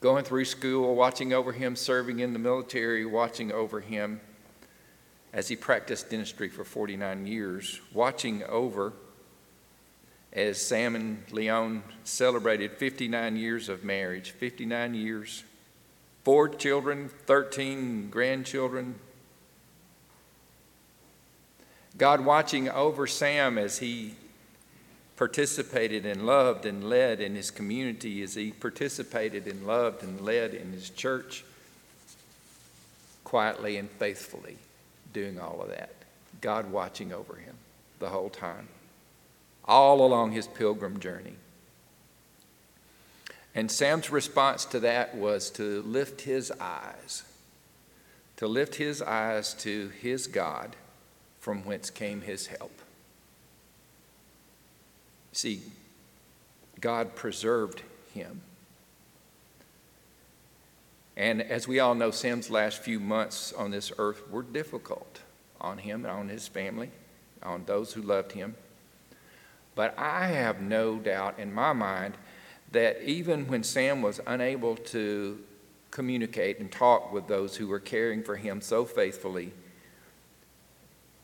going 0.00 0.24
through 0.24 0.44
school, 0.44 0.94
watching 0.94 1.32
over 1.32 1.52
him, 1.52 1.74
serving 1.74 2.20
in 2.20 2.32
the 2.32 2.38
military, 2.38 3.04
watching 3.04 3.52
over 3.52 3.80
him 3.80 4.20
as 5.32 5.48
he 5.48 5.56
practiced 5.56 6.08
dentistry 6.08 6.48
for 6.48 6.64
49 6.64 7.26
years, 7.26 7.80
watching 7.92 8.44
over 8.44 8.92
as 10.32 10.60
Sam 10.60 10.94
and 10.94 11.22
Leon 11.30 11.82
celebrated 12.04 12.72
59 12.72 13.36
years 13.36 13.68
of 13.68 13.84
marriage, 13.84 14.30
59 14.32 14.94
years, 14.94 15.44
four 16.24 16.48
children, 16.48 17.08
13 17.26 18.10
grandchildren. 18.10 18.96
God 21.96 22.24
watching 22.24 22.68
over 22.68 23.06
Sam 23.06 23.58
as 23.58 23.78
he 23.78 24.14
participated 25.16 26.06
and 26.06 26.26
loved 26.26 26.64
and 26.64 26.88
led 26.88 27.20
in 27.20 27.34
his 27.34 27.50
community, 27.50 28.22
as 28.22 28.34
he 28.34 28.52
participated 28.52 29.48
and 29.48 29.66
loved 29.66 30.04
and 30.04 30.20
led 30.20 30.54
in 30.54 30.72
his 30.72 30.90
church, 30.90 31.44
quietly 33.24 33.76
and 33.76 33.90
faithfully 33.90 34.56
doing 35.12 35.40
all 35.40 35.60
of 35.60 35.70
that. 35.70 35.92
God 36.40 36.70
watching 36.70 37.12
over 37.12 37.34
him 37.34 37.56
the 37.98 38.10
whole 38.10 38.30
time 38.30 38.68
all 39.68 40.04
along 40.04 40.32
his 40.32 40.48
pilgrim 40.48 40.98
journey. 40.98 41.36
And 43.54 43.70
Sam's 43.70 44.10
response 44.10 44.64
to 44.66 44.80
that 44.80 45.16
was 45.16 45.50
to 45.50 45.82
lift 45.82 46.22
his 46.22 46.50
eyes, 46.60 47.22
to 48.36 48.48
lift 48.48 48.76
his 48.76 49.02
eyes 49.02 49.52
to 49.54 49.88
his 50.00 50.26
God 50.26 50.74
from 51.40 51.64
whence 51.64 51.90
came 51.90 52.22
his 52.22 52.46
help. 52.46 52.72
See, 55.32 55.60
God 56.80 57.14
preserved 57.14 57.82
him. 58.14 58.40
And 61.16 61.42
as 61.42 61.66
we 61.66 61.80
all 61.80 61.96
know, 61.96 62.12
Sam's 62.12 62.48
last 62.48 62.78
few 62.78 63.00
months 63.00 63.52
on 63.52 63.72
this 63.72 63.90
earth 63.98 64.30
were 64.30 64.42
difficult 64.42 65.20
on 65.60 65.78
him 65.78 66.04
and 66.04 66.14
on 66.14 66.28
his 66.28 66.46
family, 66.46 66.90
on 67.42 67.64
those 67.66 67.92
who 67.92 68.02
loved 68.02 68.32
him. 68.32 68.54
But 69.78 69.96
I 69.96 70.26
have 70.26 70.60
no 70.60 70.96
doubt 70.96 71.38
in 71.38 71.54
my 71.54 71.72
mind 71.72 72.14
that 72.72 73.00
even 73.08 73.46
when 73.46 73.62
Sam 73.62 74.02
was 74.02 74.20
unable 74.26 74.74
to 74.74 75.38
communicate 75.92 76.58
and 76.58 76.68
talk 76.68 77.12
with 77.12 77.28
those 77.28 77.54
who 77.54 77.68
were 77.68 77.78
caring 77.78 78.24
for 78.24 78.34
him 78.34 78.60
so 78.60 78.84
faithfully, 78.84 79.52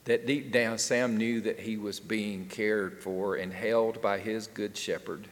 that 0.04 0.28
deep 0.28 0.52
down 0.52 0.78
Sam 0.78 1.16
knew 1.16 1.40
that 1.40 1.58
he 1.58 1.76
was 1.76 1.98
being 1.98 2.46
cared 2.46 3.02
for 3.02 3.34
and 3.34 3.52
held 3.52 4.00
by 4.00 4.20
his 4.20 4.46
good 4.46 4.76
shepherd. 4.76 5.26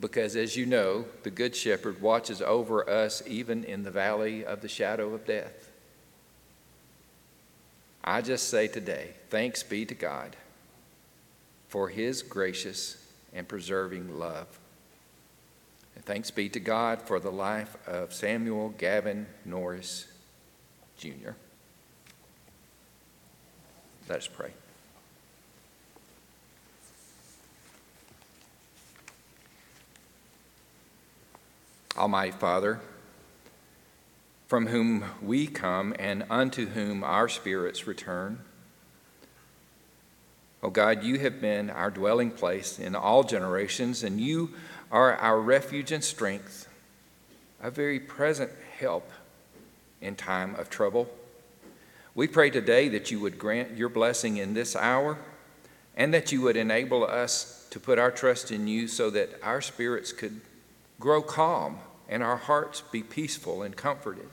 Because 0.00 0.36
as 0.36 0.56
you 0.56 0.64
know, 0.64 1.04
the 1.22 1.30
good 1.30 1.54
shepherd 1.54 2.00
watches 2.00 2.40
over 2.40 2.88
us 2.88 3.22
even 3.26 3.62
in 3.62 3.82
the 3.82 3.90
valley 3.90 4.42
of 4.42 4.62
the 4.62 4.68
shadow 4.68 5.12
of 5.12 5.26
death. 5.26 5.68
I 8.02 8.22
just 8.22 8.48
say 8.48 8.68
today, 8.68 9.10
thanks 9.28 9.62
be 9.62 9.84
to 9.84 9.94
God 9.94 10.34
for 11.70 11.88
his 11.88 12.22
gracious 12.22 12.96
and 13.32 13.46
preserving 13.46 14.18
love. 14.18 14.58
And 15.94 16.04
thanks 16.04 16.30
be 16.32 16.48
to 16.48 16.58
God 16.58 17.00
for 17.00 17.20
the 17.20 17.30
life 17.30 17.76
of 17.86 18.12
Samuel 18.12 18.70
Gavin 18.70 19.26
Norris 19.44 20.08
Jr. 20.98 21.30
Let's 24.08 24.26
pray. 24.26 24.50
Almighty 31.96 32.32
Father, 32.32 32.80
from 34.48 34.66
whom 34.66 35.04
we 35.22 35.46
come 35.46 35.94
and 36.00 36.24
unto 36.28 36.66
whom 36.66 37.04
our 37.04 37.28
spirits 37.28 37.86
return, 37.86 38.40
Oh 40.62 40.70
God, 40.70 41.02
you 41.02 41.18
have 41.20 41.40
been 41.40 41.70
our 41.70 41.90
dwelling 41.90 42.30
place 42.30 42.78
in 42.78 42.94
all 42.94 43.22
generations, 43.22 44.02
and 44.02 44.20
you 44.20 44.50
are 44.92 45.14
our 45.16 45.40
refuge 45.40 45.90
and 45.90 46.04
strength, 46.04 46.68
a 47.62 47.70
very 47.70 47.98
present 47.98 48.50
help 48.78 49.10
in 50.00 50.16
time 50.16 50.54
of 50.56 50.68
trouble. 50.68 51.08
We 52.14 52.26
pray 52.26 52.50
today 52.50 52.88
that 52.90 53.10
you 53.10 53.20
would 53.20 53.38
grant 53.38 53.76
your 53.76 53.88
blessing 53.88 54.36
in 54.36 54.52
this 54.52 54.76
hour 54.76 55.16
and 55.96 56.12
that 56.12 56.32
you 56.32 56.42
would 56.42 56.56
enable 56.56 57.04
us 57.04 57.66
to 57.70 57.80
put 57.80 57.98
our 57.98 58.10
trust 58.10 58.50
in 58.50 58.66
you 58.66 58.88
so 58.88 59.10
that 59.10 59.30
our 59.42 59.60
spirits 59.60 60.12
could 60.12 60.40
grow 60.98 61.22
calm 61.22 61.78
and 62.08 62.22
our 62.22 62.36
hearts 62.36 62.82
be 62.92 63.02
peaceful 63.02 63.62
and 63.62 63.76
comforted. 63.76 64.28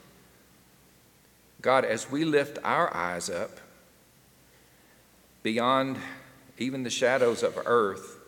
God, 1.62 1.86
as 1.86 2.10
we 2.10 2.26
lift 2.26 2.58
our 2.64 2.94
eyes 2.96 3.30
up 3.30 3.60
beyond 5.48 5.96
even 6.58 6.84
the 6.84 6.90
shadows 6.90 7.42
of 7.42 7.58
earth, 7.66 8.20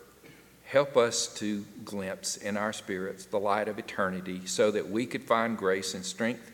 help 0.64 0.96
us 0.96 1.28
to 1.28 1.66
glimpse 1.84 2.38
in 2.38 2.56
our 2.56 2.72
spirits 2.72 3.26
the 3.26 3.38
light 3.38 3.68
of 3.68 3.78
eternity 3.78 4.46
so 4.46 4.72
that 4.72 4.90
we 4.90 5.06
could 5.06 5.24
find 5.24 5.58
grace 5.58 5.94
and 5.94 6.06
strength 6.06 6.50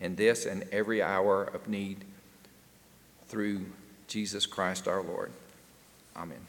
in 0.00 0.16
this 0.16 0.44
and 0.44 0.64
every 0.72 1.00
hour 1.00 1.44
of 1.44 1.68
need 1.68 1.98
through 3.28 3.64
Jesus 4.08 4.44
Christ 4.44 4.88
our 4.88 5.04
Lord. 5.04 5.30
Amen. 6.16 6.48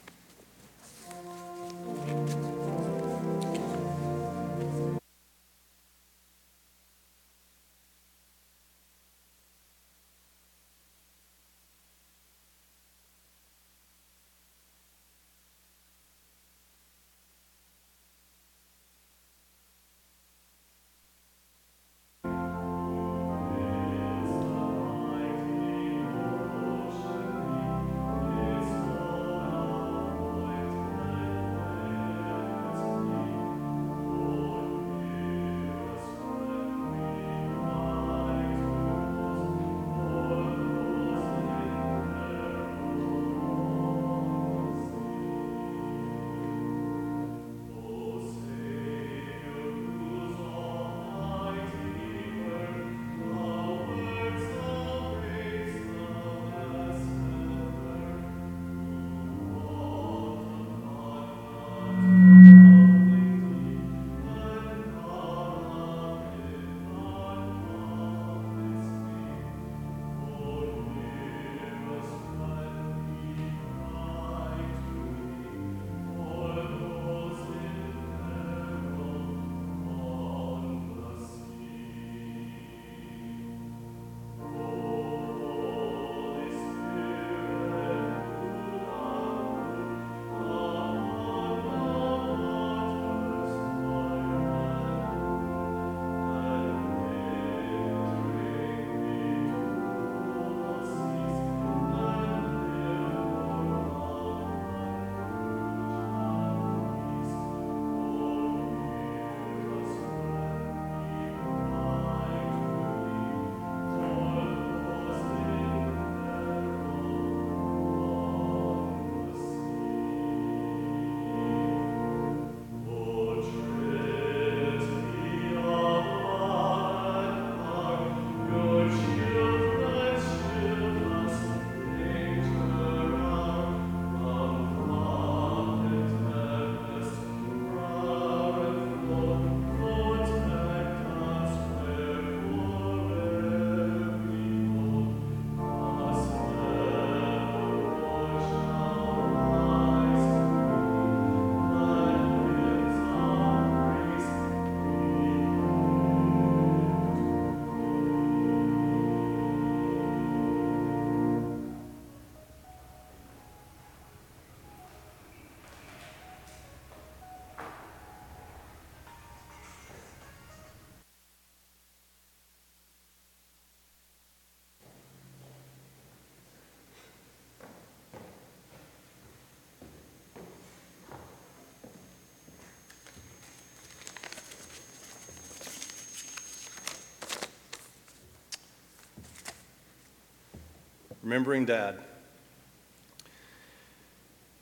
Remembering 191.24 191.64
Dad. 191.64 191.98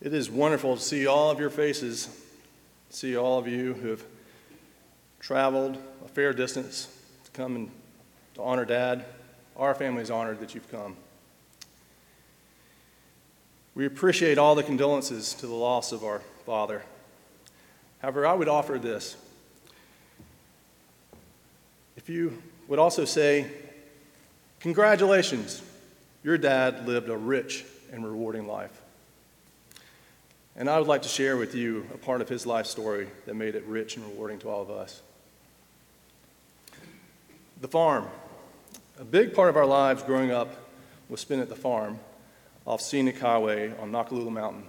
It 0.00 0.14
is 0.14 0.30
wonderful 0.30 0.76
to 0.76 0.82
see 0.82 1.08
all 1.08 1.28
of 1.28 1.40
your 1.40 1.50
faces, 1.50 2.08
see 2.88 3.16
all 3.16 3.40
of 3.40 3.48
you 3.48 3.74
who 3.74 3.88
have 3.88 4.04
traveled 5.18 5.76
a 6.04 6.08
fair 6.08 6.32
distance 6.32 6.86
to 7.24 7.30
come 7.32 7.56
and 7.56 7.70
to 8.34 8.42
honor 8.42 8.64
Dad. 8.64 9.04
Our 9.56 9.74
family 9.74 10.02
is 10.02 10.10
honored 10.10 10.38
that 10.38 10.54
you've 10.54 10.70
come. 10.70 10.96
We 13.74 13.84
appreciate 13.84 14.38
all 14.38 14.54
the 14.54 14.62
condolences 14.62 15.34
to 15.34 15.48
the 15.48 15.54
loss 15.54 15.90
of 15.90 16.04
our 16.04 16.20
father. 16.46 16.82
However, 18.00 18.24
I 18.24 18.34
would 18.34 18.48
offer 18.48 18.78
this. 18.78 19.16
If 21.96 22.08
you 22.08 22.40
would 22.68 22.78
also 22.78 23.04
say, 23.04 23.50
Congratulations, 24.60 25.60
your 26.22 26.38
dad 26.38 26.86
lived 26.86 27.08
a 27.08 27.16
rich 27.16 27.64
and 27.92 28.04
rewarding 28.04 28.46
life. 28.46 28.80
And 30.54 30.68
I 30.68 30.78
would 30.78 30.88
like 30.88 31.02
to 31.02 31.08
share 31.08 31.36
with 31.36 31.54
you 31.54 31.86
a 31.94 31.98
part 31.98 32.20
of 32.20 32.28
his 32.28 32.46
life 32.46 32.66
story 32.66 33.08
that 33.26 33.34
made 33.34 33.54
it 33.54 33.64
rich 33.64 33.96
and 33.96 34.04
rewarding 34.06 34.38
to 34.40 34.50
all 34.50 34.62
of 34.62 34.70
us. 34.70 35.00
The 37.60 37.68
farm. 37.68 38.06
A 39.00 39.04
big 39.04 39.34
part 39.34 39.48
of 39.48 39.56
our 39.56 39.66
lives 39.66 40.02
growing 40.02 40.30
up 40.30 40.54
was 41.08 41.20
spent 41.20 41.40
at 41.40 41.48
the 41.48 41.56
farm 41.56 41.98
off 42.66 42.80
Scenic 42.80 43.18
Highway 43.18 43.72
on 43.80 43.90
Noccalula 43.90 44.30
Mountain. 44.30 44.64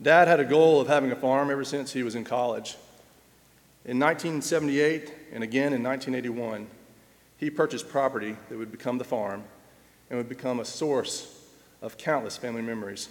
Dad 0.00 0.28
had 0.28 0.40
a 0.40 0.44
goal 0.44 0.80
of 0.80 0.88
having 0.88 1.12
a 1.12 1.16
farm 1.16 1.50
ever 1.50 1.64
since 1.64 1.92
he 1.92 2.02
was 2.02 2.14
in 2.14 2.24
college. 2.24 2.76
In 3.84 3.98
1978 3.98 5.12
and 5.32 5.42
again 5.42 5.72
in 5.72 5.82
1981, 5.82 6.66
he 7.36 7.50
purchased 7.50 7.88
property 7.88 8.36
that 8.48 8.56
would 8.56 8.70
become 8.70 8.98
the 8.98 9.04
farm 9.04 9.44
and 10.10 10.18
would 10.18 10.28
become 10.28 10.60
a 10.60 10.64
source 10.64 11.40
of 11.80 11.96
countless 11.96 12.36
family 12.36 12.62
memories. 12.62 13.08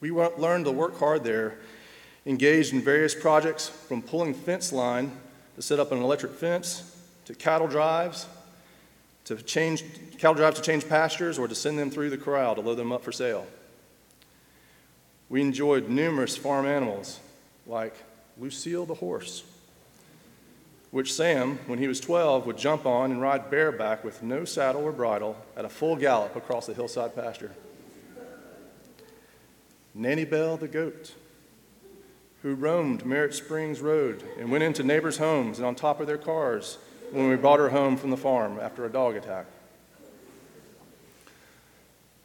We 0.00 0.10
learned 0.10 0.66
to 0.66 0.72
work 0.72 0.98
hard 0.98 1.24
there, 1.24 1.54
engaged 2.26 2.74
in 2.74 2.82
various 2.82 3.14
projects 3.14 3.68
from 3.68 4.02
pulling 4.02 4.34
fence 4.34 4.72
line 4.72 5.12
to 5.56 5.62
set 5.62 5.80
up 5.80 5.92
an 5.92 5.98
electric 5.98 6.32
fence 6.32 6.94
to 7.24 7.34
cattle 7.34 7.68
drives 7.68 8.26
to 9.24 9.36
change 9.36 9.84
cattle 10.18 10.34
drives 10.34 10.56
to 10.56 10.62
change 10.62 10.88
pastures 10.88 11.38
or 11.38 11.48
to 11.48 11.54
send 11.54 11.78
them 11.78 11.90
through 11.90 12.10
the 12.10 12.18
corral 12.18 12.54
to 12.54 12.60
load 12.60 12.76
them 12.76 12.92
up 12.92 13.02
for 13.02 13.12
sale. 13.12 13.46
We 15.28 15.40
enjoyed 15.40 15.88
numerous 15.88 16.36
farm 16.36 16.66
animals 16.66 17.20
like 17.66 17.94
Lucille 18.38 18.84
the 18.84 18.94
horse, 18.94 19.42
which 20.94 21.12
Sam, 21.12 21.58
when 21.66 21.80
he 21.80 21.88
was 21.88 21.98
12, 21.98 22.46
would 22.46 22.56
jump 22.56 22.86
on 22.86 23.10
and 23.10 23.20
ride 23.20 23.50
bareback 23.50 24.04
with 24.04 24.22
no 24.22 24.44
saddle 24.44 24.84
or 24.84 24.92
bridle 24.92 25.36
at 25.56 25.64
a 25.64 25.68
full 25.68 25.96
gallop 25.96 26.36
across 26.36 26.66
the 26.66 26.72
hillside 26.72 27.16
pasture. 27.16 27.50
Nanny 29.92 30.24
Bell 30.24 30.56
the 30.56 30.68
goat, 30.68 31.14
who 32.42 32.54
roamed 32.54 33.04
Merritt 33.04 33.34
Springs 33.34 33.80
Road 33.80 34.22
and 34.38 34.52
went 34.52 34.62
into 34.62 34.84
neighbors' 34.84 35.18
homes 35.18 35.58
and 35.58 35.66
on 35.66 35.74
top 35.74 35.98
of 35.98 36.06
their 36.06 36.16
cars 36.16 36.78
when 37.10 37.28
we 37.28 37.34
brought 37.34 37.58
her 37.58 37.70
home 37.70 37.96
from 37.96 38.10
the 38.10 38.16
farm 38.16 38.60
after 38.60 38.84
a 38.84 38.88
dog 38.88 39.16
attack. 39.16 39.46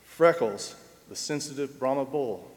Freckles, 0.03 0.75
the 1.10 1.15
sensitive 1.15 1.79
Brahma 1.79 2.05
bull, 2.05 2.51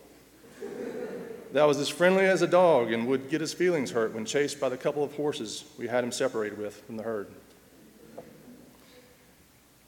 that 1.53 1.65
was 1.65 1.79
as 1.79 1.89
friendly 1.89 2.25
as 2.25 2.43
a 2.43 2.47
dog 2.47 2.93
and 2.93 3.07
would 3.07 3.29
get 3.29 3.41
his 3.41 3.53
feelings 3.53 3.91
hurt 3.91 4.15
when 4.15 4.25
chased 4.25 4.59
by 4.59 4.69
the 4.69 4.77
couple 4.77 5.05
of 5.05 5.15
horses 5.15 5.65
we 5.79 5.87
had 5.87 6.03
him 6.03 6.13
separated 6.13 6.59
with 6.59 6.83
from 6.87 6.97
the 6.97 7.03
herd. 7.03 7.29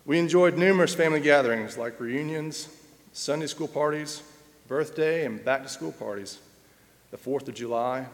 We 0.05 0.18
enjoyed 0.18 0.59
numerous 0.59 0.94
family 0.94 1.20
gatherings 1.20 1.79
like 1.79 1.98
reunions, 1.98 2.68
Sunday 3.14 3.46
school 3.46 3.68
parties, 3.68 4.22
birthday 4.68 5.24
and 5.24 5.42
back 5.42 5.62
to 5.62 5.68
school 5.68 5.92
parties, 5.92 6.38
the 7.11 7.16
4th 7.16 7.48
of 7.48 7.55
July, 7.55 8.07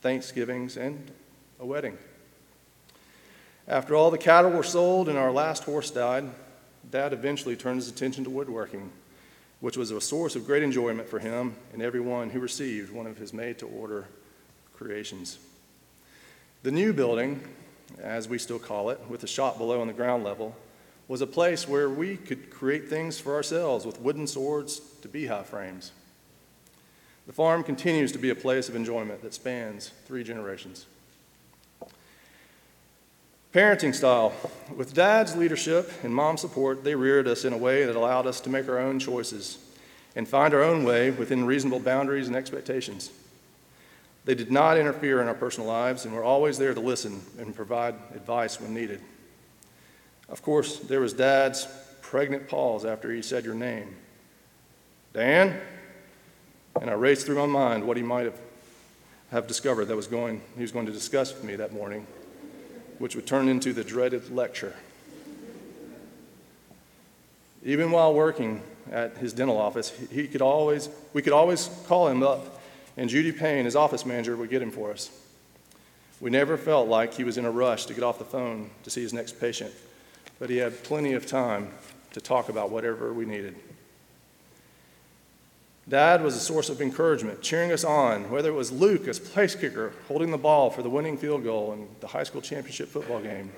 Thanksgivings, 0.00 0.76
and 0.76 1.10
a 1.60 1.66
wedding. 1.66 1.96
After 3.68 3.94
all 3.94 4.10
the 4.10 4.18
cattle 4.18 4.50
were 4.50 4.64
sold 4.64 5.08
and 5.08 5.16
our 5.16 5.30
last 5.30 5.62
horse 5.64 5.90
died, 5.90 6.24
Dad 6.90 7.12
eventually 7.12 7.56
turned 7.56 7.76
his 7.76 7.88
attention 7.88 8.24
to 8.24 8.30
woodworking 8.30 8.90
which 9.66 9.76
was 9.76 9.90
a 9.90 10.00
source 10.00 10.36
of 10.36 10.46
great 10.46 10.62
enjoyment 10.62 11.08
for 11.08 11.18
him 11.18 11.52
and 11.72 11.82
everyone 11.82 12.30
who 12.30 12.38
received 12.38 12.92
one 12.92 13.04
of 13.04 13.18
his 13.18 13.32
made 13.32 13.58
to 13.58 13.66
order 13.66 14.06
creations. 14.76 15.40
The 16.62 16.70
new 16.70 16.92
building, 16.92 17.40
as 18.00 18.28
we 18.28 18.38
still 18.38 18.60
call 18.60 18.90
it, 18.90 19.00
with 19.08 19.22
the 19.22 19.26
shop 19.26 19.58
below 19.58 19.80
on 19.80 19.88
the 19.88 19.92
ground 19.92 20.22
level, 20.22 20.54
was 21.08 21.20
a 21.20 21.26
place 21.26 21.66
where 21.66 21.90
we 21.90 22.16
could 22.16 22.48
create 22.48 22.88
things 22.88 23.18
for 23.18 23.34
ourselves 23.34 23.84
with 23.84 24.00
wooden 24.00 24.28
swords 24.28 24.78
to 25.02 25.08
beehive 25.08 25.48
frames. 25.48 25.90
The 27.26 27.32
farm 27.32 27.64
continues 27.64 28.12
to 28.12 28.18
be 28.18 28.30
a 28.30 28.36
place 28.36 28.68
of 28.68 28.76
enjoyment 28.76 29.20
that 29.22 29.34
spans 29.34 29.90
three 30.04 30.22
generations. 30.22 30.86
Parenting 33.56 33.94
style. 33.94 34.34
With 34.76 34.92
dad's 34.92 35.34
leadership 35.34 35.90
and 36.02 36.14
mom's 36.14 36.42
support, 36.42 36.84
they 36.84 36.94
reared 36.94 37.26
us 37.26 37.46
in 37.46 37.54
a 37.54 37.56
way 37.56 37.86
that 37.86 37.96
allowed 37.96 38.26
us 38.26 38.38
to 38.42 38.50
make 38.50 38.68
our 38.68 38.78
own 38.78 38.98
choices 38.98 39.56
and 40.14 40.28
find 40.28 40.52
our 40.52 40.62
own 40.62 40.84
way 40.84 41.10
within 41.10 41.46
reasonable 41.46 41.80
boundaries 41.80 42.26
and 42.26 42.36
expectations. 42.36 43.10
They 44.26 44.34
did 44.34 44.50
not 44.50 44.76
interfere 44.76 45.22
in 45.22 45.26
our 45.26 45.34
personal 45.34 45.66
lives 45.66 46.04
and 46.04 46.14
were 46.14 46.22
always 46.22 46.58
there 46.58 46.74
to 46.74 46.80
listen 46.80 47.22
and 47.38 47.54
provide 47.54 47.94
advice 48.14 48.60
when 48.60 48.74
needed. 48.74 49.00
Of 50.28 50.42
course, 50.42 50.78
there 50.80 51.00
was 51.00 51.14
dad's 51.14 51.66
pregnant 52.02 52.48
pause 52.48 52.84
after 52.84 53.10
he 53.10 53.22
said 53.22 53.46
your 53.46 53.54
name. 53.54 53.96
Dan? 55.14 55.58
And 56.78 56.90
I 56.90 56.92
raced 56.92 57.24
through 57.24 57.36
my 57.36 57.46
mind 57.46 57.86
what 57.86 57.96
he 57.96 58.02
might 58.02 58.26
have, 58.26 58.38
have 59.30 59.46
discovered 59.46 59.86
that 59.86 59.96
was 59.96 60.08
going, 60.08 60.42
he 60.56 60.60
was 60.60 60.72
going 60.72 60.84
to 60.84 60.92
discuss 60.92 61.32
with 61.32 61.42
me 61.42 61.56
that 61.56 61.72
morning 61.72 62.06
which 62.98 63.14
would 63.16 63.26
turn 63.26 63.48
into 63.48 63.72
the 63.72 63.84
dreaded 63.84 64.30
lecture. 64.30 64.74
Even 67.64 67.90
while 67.90 68.14
working 68.14 68.62
at 68.90 69.16
his 69.16 69.32
dental 69.32 69.58
office, 69.58 69.92
he 70.10 70.28
could 70.28 70.42
always, 70.42 70.88
we 71.12 71.22
could 71.22 71.32
always 71.32 71.68
call 71.86 72.08
him 72.08 72.22
up, 72.22 72.60
and 72.96 73.10
Judy 73.10 73.32
Payne, 73.32 73.64
his 73.64 73.76
office 73.76 74.06
manager, 74.06 74.36
would 74.36 74.50
get 74.50 74.62
him 74.62 74.70
for 74.70 74.92
us. 74.92 75.10
We 76.20 76.30
never 76.30 76.56
felt 76.56 76.88
like 76.88 77.14
he 77.14 77.24
was 77.24 77.36
in 77.36 77.44
a 77.44 77.50
rush 77.50 77.86
to 77.86 77.94
get 77.94 78.02
off 78.02 78.18
the 78.18 78.24
phone 78.24 78.70
to 78.84 78.90
see 78.90 79.02
his 79.02 79.12
next 79.12 79.40
patient, 79.40 79.72
but 80.38 80.48
he 80.48 80.58
had 80.58 80.82
plenty 80.84 81.12
of 81.12 81.26
time 81.26 81.68
to 82.12 82.20
talk 82.20 82.48
about 82.48 82.70
whatever 82.70 83.12
we 83.12 83.26
needed. 83.26 83.54
Dad 85.88 86.22
was 86.22 86.34
a 86.34 86.40
source 86.40 86.68
of 86.68 86.80
encouragement, 86.80 87.42
cheering 87.42 87.70
us 87.70 87.84
on, 87.84 88.28
whether 88.28 88.48
it 88.48 88.54
was 88.54 88.72
Luke 88.72 89.06
as 89.06 89.20
place 89.20 89.54
kicker 89.54 89.92
holding 90.08 90.32
the 90.32 90.38
ball 90.38 90.68
for 90.68 90.82
the 90.82 90.90
winning 90.90 91.16
field 91.16 91.44
goal 91.44 91.72
in 91.72 91.86
the 92.00 92.08
high 92.08 92.24
school 92.24 92.40
championship 92.40 92.88
football 92.88 93.20
game. 93.20 93.52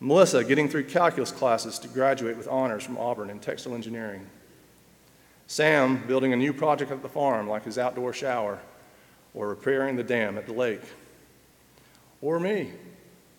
Melissa 0.00 0.42
getting 0.44 0.68
through 0.68 0.84
calculus 0.84 1.30
classes 1.30 1.78
to 1.78 1.88
graduate 1.88 2.36
with 2.36 2.48
honors 2.48 2.84
from 2.84 2.96
Auburn 2.96 3.28
in 3.28 3.38
textile 3.38 3.74
engineering. 3.74 4.26
Sam 5.46 6.06
building 6.06 6.32
a 6.32 6.36
new 6.36 6.54
project 6.54 6.90
at 6.90 7.02
the 7.02 7.08
farm 7.08 7.48
like 7.48 7.64
his 7.64 7.78
outdoor 7.78 8.14
shower 8.14 8.60
or 9.34 9.48
repairing 9.48 9.96
the 9.96 10.02
dam 10.02 10.38
at 10.38 10.46
the 10.46 10.52
lake. 10.52 10.82
Or 12.22 12.40
me 12.40 12.70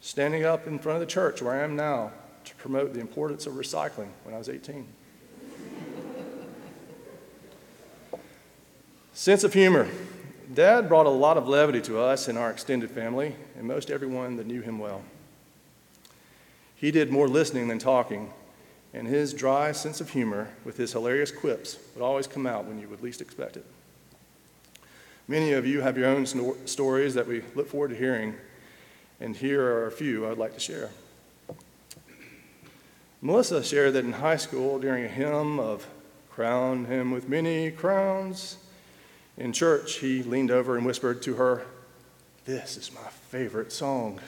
standing 0.02 0.46
up 0.46 0.68
in 0.68 0.78
front 0.78 0.98
of 0.98 1.00
the 1.00 1.12
church 1.12 1.42
where 1.42 1.56
I 1.56 1.64
am 1.64 1.76
now 1.76 2.12
to 2.44 2.56
promote 2.56 2.94
the 2.94 3.00
importance 3.00 3.48
of 3.48 3.54
recycling 3.54 4.10
when 4.24 4.36
I 4.36 4.38
was 4.38 4.50
18. 4.50 4.86
Sense 9.16 9.46
of 9.46 9.54
humor. 9.54 9.88
Dad 10.54 10.90
brought 10.90 11.06
a 11.06 11.10
lot 11.10 11.38
of 11.38 11.48
levity 11.48 11.80
to 11.84 11.98
us 11.98 12.28
and 12.28 12.38
our 12.38 12.52
extended 12.52 12.92
family, 12.92 13.34
and 13.58 13.66
most 13.66 13.90
everyone 13.90 14.36
that 14.36 14.46
knew 14.46 14.60
him 14.60 14.78
well. 14.78 15.04
He 16.76 16.92
did 16.92 17.10
more 17.10 17.30
listening 17.30 17.70
than 17.70 17.80
talking, 17.80 18.34
and 18.94 19.08
his 19.08 19.34
dry 19.34 19.72
sense 19.72 20.02
of 20.02 20.10
humor 20.10 20.50
with 20.66 20.76
his 20.76 20.92
hilarious 20.92 21.32
quips 21.32 21.80
would 21.94 22.04
always 22.04 22.28
come 22.28 22.46
out 22.46 22.66
when 22.66 22.78
you 22.78 22.90
would 22.90 23.02
least 23.02 23.22
expect 23.22 23.56
it. 23.56 23.66
Many 25.30 25.54
of 25.54 25.66
you 25.66 25.80
have 25.80 25.98
your 25.98 26.10
own 26.10 26.26
stories 26.68 27.14
that 27.14 27.26
we 27.26 27.42
look 27.56 27.70
forward 27.70 27.92
to 27.92 27.96
hearing, 27.96 28.36
and 29.22 29.34
here 29.34 29.64
are 29.64 29.88
a 29.88 29.92
few 29.94 30.28
I'd 30.28 30.38
like 30.38 30.56
to 30.56 30.60
share. 30.60 30.90
Melissa 33.22 33.64
shared 33.64 33.94
that 33.94 34.04
in 34.04 34.12
high 34.12 34.36
school, 34.36 34.78
during 34.78 35.06
a 35.06 35.08
hymn 35.08 35.58
of 35.58 35.88
Crown 36.30 36.84
Him 36.84 37.12
with 37.12 37.30
Many 37.30 37.72
Crowns, 37.72 38.58
in 39.38 39.52
church, 39.52 39.96
he 39.96 40.24
leaned 40.24 40.52
over 40.52 40.78
and 40.78 40.86
whispered 40.86 41.22
to 41.24 41.36
her, 41.36 41.66
This 42.46 42.78
is 42.78 42.92
my 42.94 43.10
favorite 43.30 43.72
song. 43.72 44.20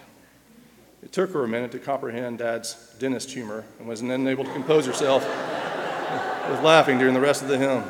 It 1.02 1.13
took 1.13 1.32
her 1.32 1.43
a 1.43 1.48
minute 1.48 1.72
to 1.72 1.80
comprehend 1.80 2.39
Dad's 2.39 2.74
dentist 3.00 3.32
humor 3.32 3.63
and 3.80 3.88
was 3.88 4.02
then 4.02 4.28
able 4.28 4.43
to 4.43 4.52
compose 4.52 4.86
herself 4.86 5.24
with 6.50 6.62
laughing 6.62 6.98
during 6.98 7.13
the 7.13 7.20
rest 7.20 7.41
of 7.41 7.48
the 7.48 7.58
hymn. 7.58 7.84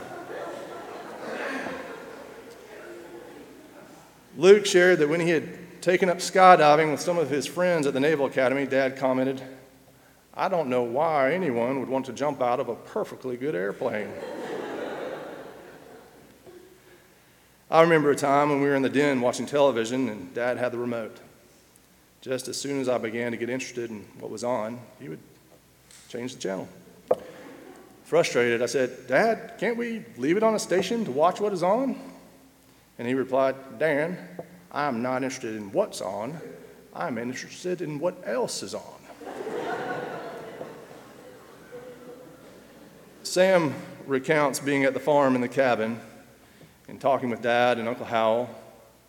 Luke 4.38 4.68
shared 4.68 5.00
that 5.00 5.10
when 5.10 5.20
he 5.20 5.30
had 5.30 5.82
taken 5.82 6.10
up 6.10 6.18
skydiving 6.18 6.92
with 6.92 7.00
some 7.00 7.18
of 7.18 7.30
his 7.30 7.48
friends 7.48 7.88
at 7.88 7.94
the 7.94 8.00
Naval 8.00 8.28
Academy, 8.28 8.68
Dad 8.68 8.98
commented, 8.98 9.42
I 10.36 10.48
don't 10.48 10.70
know 10.70 10.84
why 10.84 11.34
anyone 11.34 11.80
would 11.80 11.90
want 11.90 12.06
to 12.06 12.14
jump 12.14 12.42
out 12.44 12.60
of 12.60 12.70
a 12.70 12.76
perfectly 12.76 13.38
good 13.38 13.56
airplane. 13.56 14.10
I 17.70 17.82
remember 17.82 18.12
a 18.12 18.16
time 18.16 18.50
when 18.50 18.62
we 18.62 18.68
were 18.68 18.76
in 18.76 18.82
the 18.82 18.90
den 18.90 19.20
watching 19.20 19.46
television 19.46 20.08
and 20.08 20.34
Dad 20.34 20.58
had 20.58 20.72
the 20.72 20.78
remote. 20.78 21.18
Just 22.22 22.48
as 22.48 22.56
soon 22.56 22.80
as 22.80 22.88
I 22.88 22.98
began 22.98 23.32
to 23.32 23.38
get 23.38 23.50
interested 23.50 23.90
in 23.90 24.06
what 24.20 24.32
was 24.32 24.46
on, 24.46 24.80
he 25.02 25.10
would 25.10 25.20
change 26.08 26.34
the 26.34 26.40
channel. 26.40 26.70
Frustrated, 28.06 28.62
I 28.62 28.68
said, 28.68 29.08
Dad, 29.08 29.56
can't 29.60 29.76
we 29.76 30.06
leave 30.16 30.38
it 30.38 30.44
on 30.44 30.56
a 30.56 30.60
station 30.60 31.04
to 31.06 31.12
watch 31.12 31.42
what 31.42 31.52
is 31.52 31.62
on? 31.62 32.00
And 32.98 33.08
he 33.08 33.14
replied, 33.14 33.56
Dan, 33.78 34.18
I'm 34.72 35.02
not 35.02 35.24
interested 35.24 35.56
in 35.56 35.74
what's 35.74 36.00
on, 36.00 36.40
I'm 36.96 37.18
interested 37.18 37.82
in 37.82 38.00
what 38.00 38.16
else 38.26 38.64
is 38.64 38.74
on. 38.74 38.82
Sam 43.24 43.74
recounts 44.06 44.62
being 44.62 44.86
at 44.86 44.94
the 44.94 45.02
farm 45.02 45.36
in 45.36 45.42
the 45.42 45.50
cabin 45.50 46.00
and 46.88 47.00
talking 47.02 47.29
with 47.29 47.42
Dad 47.42 47.77
and 47.77 47.88
Uncle 47.88 48.06
Howell 48.06 48.50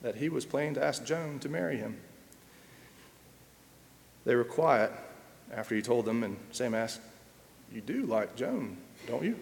that 0.02 0.16
he 0.16 0.28
was 0.28 0.44
planning 0.44 0.74
to 0.74 0.84
ask 0.84 1.04
Joan 1.04 1.38
to 1.40 1.48
marry 1.48 1.76
him. 1.76 1.96
They 4.24 4.34
were 4.34 4.44
quiet 4.44 4.92
after 5.52 5.74
he 5.74 5.82
told 5.82 6.04
them, 6.04 6.22
and 6.22 6.36
Sam 6.52 6.74
asked, 6.74 7.00
You 7.72 7.80
do 7.80 8.04
like 8.04 8.36
Joan, 8.36 8.76
don't 9.06 9.24
you? 9.24 9.36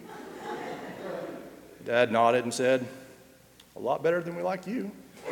Dad 1.85 2.11
nodded 2.11 2.43
and 2.43 2.53
said, 2.53 2.87
A 3.75 3.79
lot 3.79 4.03
better 4.03 4.21
than 4.21 4.35
we 4.35 4.41
like 4.41 4.65
you. 4.65 4.91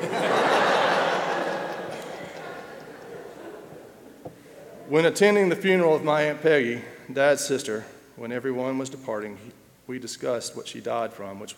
when 4.90 5.06
attending 5.06 5.50
the 5.50 5.56
funeral 5.56 5.96
of 5.96 6.04
my 6.04 6.24
Aunt 6.24 6.42
Peggy, 6.42 6.82
Dad's 7.12 7.46
sister, 7.46 7.86
when 8.16 8.32
everyone 8.32 8.78
was 8.78 8.90
departing, 8.90 9.38
we 9.88 10.00
discussed 10.00 10.56
what 10.56 10.68
she 10.68 10.82
died 10.82 11.14
from, 11.14 11.40
which, 11.40 11.56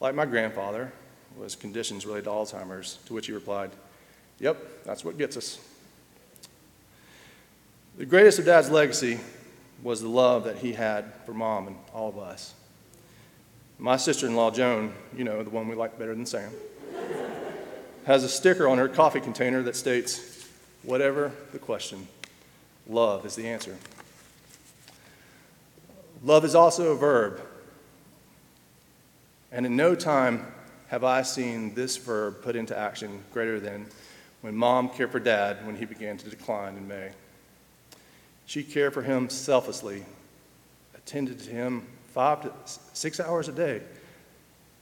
like 0.00 0.14
my 0.14 0.26
grandfather, 0.26 0.92
was 1.36 1.56
conditions 1.56 2.06
related 2.06 2.24
to 2.24 2.30
Alzheimer's, 2.30 2.98
to 3.06 3.14
which 3.14 3.26
he 3.26 3.32
replied, 3.32 3.70
Yep, 4.40 4.84
that's 4.84 5.04
what 5.04 5.18
gets 5.18 5.36
us. 5.36 5.58
The 7.96 8.06
greatest 8.06 8.38
of 8.38 8.44
Dad's 8.44 8.70
legacy 8.70 9.20
was 9.82 10.00
the 10.00 10.08
love 10.08 10.44
that 10.44 10.58
he 10.58 10.72
had 10.72 11.12
for 11.24 11.34
Mom 11.34 11.68
and 11.68 11.76
all 11.92 12.08
of 12.08 12.18
us. 12.18 12.54
My 13.78 13.96
sister 13.96 14.26
in 14.26 14.34
law, 14.34 14.50
Joan, 14.50 14.92
you 15.16 15.24
know, 15.24 15.42
the 15.42 15.50
one 15.50 15.68
we 15.68 15.74
like 15.74 15.98
better 15.98 16.14
than 16.14 16.26
Sam, 16.26 16.50
has 18.06 18.24
a 18.24 18.28
sticker 18.28 18.68
on 18.68 18.78
her 18.78 18.88
coffee 18.88 19.20
container 19.20 19.62
that 19.62 19.76
states, 19.76 20.48
Whatever 20.82 21.32
the 21.52 21.58
question, 21.58 22.08
love 22.86 23.24
is 23.24 23.34
the 23.36 23.48
answer. 23.48 23.76
Love 26.22 26.44
is 26.44 26.54
also 26.54 26.92
a 26.92 26.96
verb. 26.96 27.40
And 29.54 29.64
in 29.64 29.76
no 29.76 29.94
time 29.94 30.44
have 30.88 31.04
I 31.04 31.22
seen 31.22 31.74
this 31.74 31.96
verb 31.96 32.42
put 32.42 32.56
into 32.56 32.76
action 32.76 33.22
greater 33.32 33.60
than 33.60 33.86
when 34.40 34.56
mom 34.56 34.88
cared 34.88 35.12
for 35.12 35.20
dad 35.20 35.64
when 35.64 35.76
he 35.76 35.84
began 35.84 36.18
to 36.18 36.28
decline 36.28 36.76
in 36.76 36.88
May. 36.88 37.12
She 38.46 38.64
cared 38.64 38.92
for 38.92 39.02
him 39.02 39.30
selflessly, 39.30 40.04
attended 40.96 41.38
to 41.38 41.50
him 41.50 41.86
five 42.08 42.42
to 42.42 42.52
six 42.94 43.20
hours 43.20 43.48
a 43.48 43.52
day. 43.52 43.80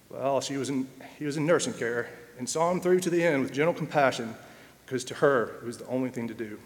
Well, 0.08 0.40
she 0.40 0.56
was 0.56 0.70
in, 0.70 0.88
he 1.18 1.26
was 1.26 1.36
in 1.36 1.44
nursing 1.44 1.74
care 1.74 2.08
and 2.38 2.48
saw 2.48 2.70
him 2.70 2.80
through 2.80 3.00
to 3.00 3.10
the 3.10 3.22
end 3.22 3.42
with 3.42 3.52
gentle 3.52 3.74
compassion 3.74 4.34
because 4.86 5.04
to 5.04 5.14
her 5.14 5.58
it 5.60 5.64
was 5.64 5.76
the 5.76 5.86
only 5.86 6.08
thing 6.08 6.28
to 6.28 6.34
do. 6.34 6.58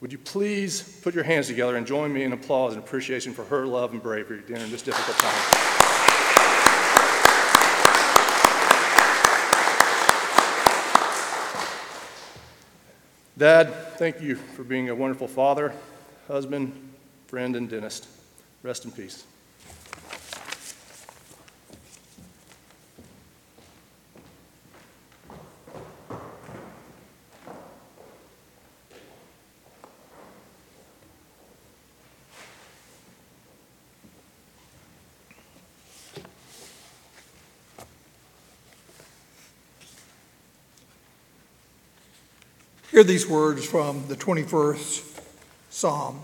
Would 0.00 0.10
you 0.10 0.18
please 0.18 0.82
put 1.04 1.14
your 1.14 1.24
hands 1.24 1.46
together 1.46 1.76
and 1.76 1.86
join 1.86 2.12
me 2.12 2.24
in 2.24 2.32
applause 2.32 2.74
and 2.74 2.82
appreciation 2.82 3.32
for 3.32 3.44
her 3.44 3.64
love 3.64 3.92
and 3.92 4.02
bravery 4.02 4.42
during 4.44 4.68
this 4.72 4.82
difficult 4.82 5.16
time? 5.18 5.75
Dad, 13.38 13.70
thank 13.98 14.22
you 14.22 14.36
for 14.36 14.64
being 14.64 14.88
a 14.88 14.94
wonderful 14.94 15.28
father, 15.28 15.74
husband, 16.26 16.72
friend, 17.26 17.54
and 17.54 17.68
dentist. 17.68 18.08
Rest 18.62 18.86
in 18.86 18.90
peace. 18.90 19.24
Hear 42.96 43.04
these 43.04 43.28
words 43.28 43.66
from 43.66 44.08
the 44.08 44.16
21st 44.16 45.20
Psalm. 45.68 46.22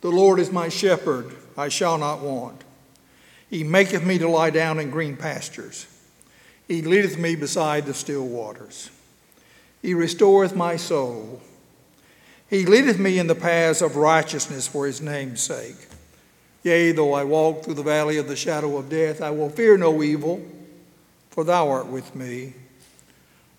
The 0.00 0.10
Lord 0.10 0.40
is 0.40 0.50
my 0.50 0.68
shepherd, 0.68 1.36
I 1.56 1.68
shall 1.68 1.96
not 1.96 2.20
want. 2.20 2.64
He 3.48 3.62
maketh 3.62 4.04
me 4.04 4.18
to 4.18 4.28
lie 4.28 4.50
down 4.50 4.80
in 4.80 4.90
green 4.90 5.16
pastures. 5.16 5.86
He 6.66 6.82
leadeth 6.82 7.16
me 7.16 7.36
beside 7.36 7.86
the 7.86 7.94
still 7.94 8.26
waters. 8.26 8.90
He 9.82 9.94
restoreth 9.94 10.56
my 10.56 10.74
soul. 10.74 11.40
He 12.50 12.66
leadeth 12.66 12.98
me 12.98 13.20
in 13.20 13.28
the 13.28 13.36
paths 13.36 13.82
of 13.82 13.94
righteousness 13.94 14.66
for 14.66 14.86
his 14.86 15.00
name's 15.00 15.42
sake. 15.42 15.86
Yea, 16.64 16.90
though 16.90 17.12
I 17.12 17.22
walk 17.22 17.62
through 17.62 17.74
the 17.74 17.84
valley 17.84 18.16
of 18.16 18.26
the 18.26 18.34
shadow 18.34 18.78
of 18.78 18.88
death, 18.88 19.22
I 19.22 19.30
will 19.30 19.48
fear 19.48 19.76
no 19.76 20.02
evil, 20.02 20.44
for 21.30 21.44
thou 21.44 21.68
art 21.68 21.86
with 21.86 22.16
me. 22.16 22.54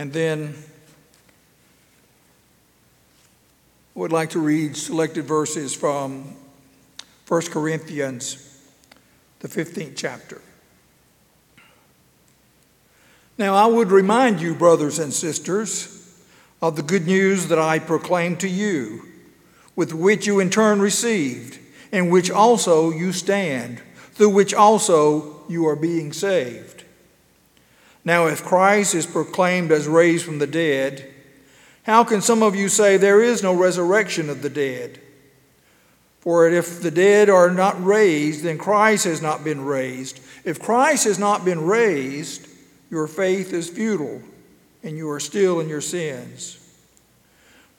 And 0.00 0.14
then 0.14 0.54
I 3.94 3.98
would 3.98 4.12
like 4.12 4.30
to 4.30 4.40
read 4.40 4.74
selected 4.74 5.26
verses 5.26 5.74
from 5.74 6.36
1 7.28 7.42
Corinthians, 7.50 8.62
the 9.40 9.48
15th 9.48 9.92
chapter. 9.96 10.40
Now, 13.36 13.54
I 13.54 13.66
would 13.66 13.90
remind 13.92 14.40
you, 14.40 14.54
brothers 14.54 14.98
and 14.98 15.12
sisters, 15.12 16.18
of 16.62 16.76
the 16.76 16.82
good 16.82 17.06
news 17.06 17.48
that 17.48 17.58
I 17.58 17.78
proclaimed 17.78 18.40
to 18.40 18.48
you, 18.48 19.06
with 19.76 19.92
which 19.92 20.26
you 20.26 20.40
in 20.40 20.48
turn 20.48 20.80
received, 20.80 21.58
in 21.92 22.08
which 22.08 22.30
also 22.30 22.90
you 22.90 23.12
stand, 23.12 23.82
through 24.14 24.30
which 24.30 24.54
also 24.54 25.42
you 25.46 25.68
are 25.68 25.76
being 25.76 26.14
saved. 26.14 26.79
Now, 28.04 28.26
if 28.26 28.44
Christ 28.44 28.94
is 28.94 29.06
proclaimed 29.06 29.70
as 29.72 29.86
raised 29.86 30.24
from 30.24 30.38
the 30.38 30.46
dead, 30.46 31.12
how 31.84 32.04
can 32.04 32.20
some 32.20 32.42
of 32.42 32.54
you 32.54 32.68
say 32.68 32.96
there 32.96 33.22
is 33.22 33.42
no 33.42 33.54
resurrection 33.54 34.30
of 34.30 34.42
the 34.42 34.50
dead? 34.50 35.00
For 36.20 36.48
if 36.48 36.82
the 36.82 36.90
dead 36.90 37.30
are 37.30 37.50
not 37.50 37.82
raised, 37.82 38.42
then 38.42 38.58
Christ 38.58 39.04
has 39.04 39.22
not 39.22 39.42
been 39.42 39.64
raised. 39.64 40.20
If 40.44 40.60
Christ 40.60 41.04
has 41.04 41.18
not 41.18 41.44
been 41.44 41.64
raised, 41.64 42.46
your 42.90 43.06
faith 43.06 43.52
is 43.52 43.68
futile, 43.68 44.22
and 44.82 44.96
you 44.96 45.08
are 45.10 45.20
still 45.20 45.60
in 45.60 45.68
your 45.68 45.80
sins. 45.80 46.56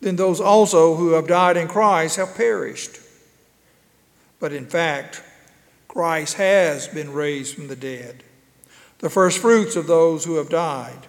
Then 0.01 0.15
those 0.15 0.41
also 0.41 0.95
who 0.95 1.09
have 1.11 1.27
died 1.27 1.57
in 1.57 1.67
Christ 1.67 2.17
have 2.17 2.35
perished. 2.35 2.99
But 4.39 4.53
in 4.53 4.65
fact, 4.65 5.21
Christ 5.87 6.35
has 6.35 6.87
been 6.87 7.13
raised 7.13 7.53
from 7.55 7.67
the 7.67 7.75
dead 7.75 8.23
the 9.01 9.09
first 9.09 9.39
fruits 9.39 9.75
of 9.75 9.87
those 9.87 10.23
who 10.23 10.35
have 10.37 10.49
died. 10.49 11.07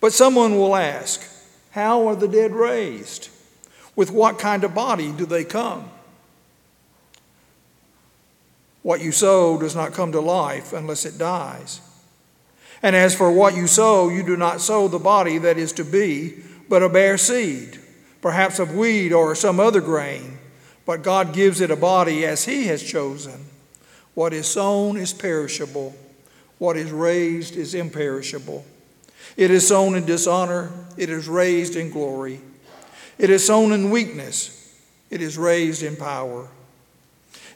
But 0.00 0.12
someone 0.12 0.56
will 0.56 0.76
ask, 0.76 1.22
How 1.72 2.06
are 2.08 2.16
the 2.16 2.28
dead 2.28 2.52
raised? 2.52 3.28
With 3.96 4.10
what 4.10 4.38
kind 4.38 4.62
of 4.64 4.74
body 4.74 5.12
do 5.12 5.26
they 5.26 5.44
come? 5.44 5.90
What 8.82 9.00
you 9.00 9.12
sow 9.12 9.58
does 9.58 9.76
not 9.76 9.92
come 9.92 10.12
to 10.12 10.20
life 10.20 10.72
unless 10.72 11.04
it 11.04 11.18
dies. 11.18 11.80
And 12.82 12.96
as 12.96 13.14
for 13.14 13.30
what 13.30 13.54
you 13.54 13.66
sow, 13.66 14.08
you 14.08 14.22
do 14.22 14.36
not 14.36 14.60
sow 14.60 14.88
the 14.88 14.98
body 14.98 15.38
that 15.38 15.56
is 15.56 15.72
to 15.74 15.84
be, 15.84 16.34
but 16.68 16.82
a 16.82 16.88
bare 16.88 17.16
seed, 17.16 17.78
perhaps 18.20 18.58
of 18.58 18.74
wheat 18.74 19.12
or 19.12 19.34
some 19.34 19.60
other 19.60 19.80
grain, 19.80 20.38
but 20.84 21.02
God 21.02 21.32
gives 21.32 21.60
it 21.60 21.70
a 21.70 21.76
body 21.76 22.26
as 22.26 22.44
He 22.44 22.66
has 22.66 22.82
chosen. 22.82 23.46
What 24.14 24.32
is 24.32 24.48
sown 24.48 24.96
is 24.96 25.12
perishable, 25.12 25.94
what 26.62 26.76
is 26.76 26.92
raised 26.92 27.56
is 27.56 27.74
imperishable. 27.74 28.64
It 29.36 29.50
is 29.50 29.66
sown 29.66 29.96
in 29.96 30.06
dishonor, 30.06 30.70
it 30.96 31.10
is 31.10 31.26
raised 31.26 31.74
in 31.74 31.90
glory. 31.90 32.40
It 33.18 33.30
is 33.30 33.44
sown 33.44 33.72
in 33.72 33.90
weakness, 33.90 34.72
it 35.10 35.20
is 35.20 35.36
raised 35.36 35.82
in 35.82 35.96
power. 35.96 36.46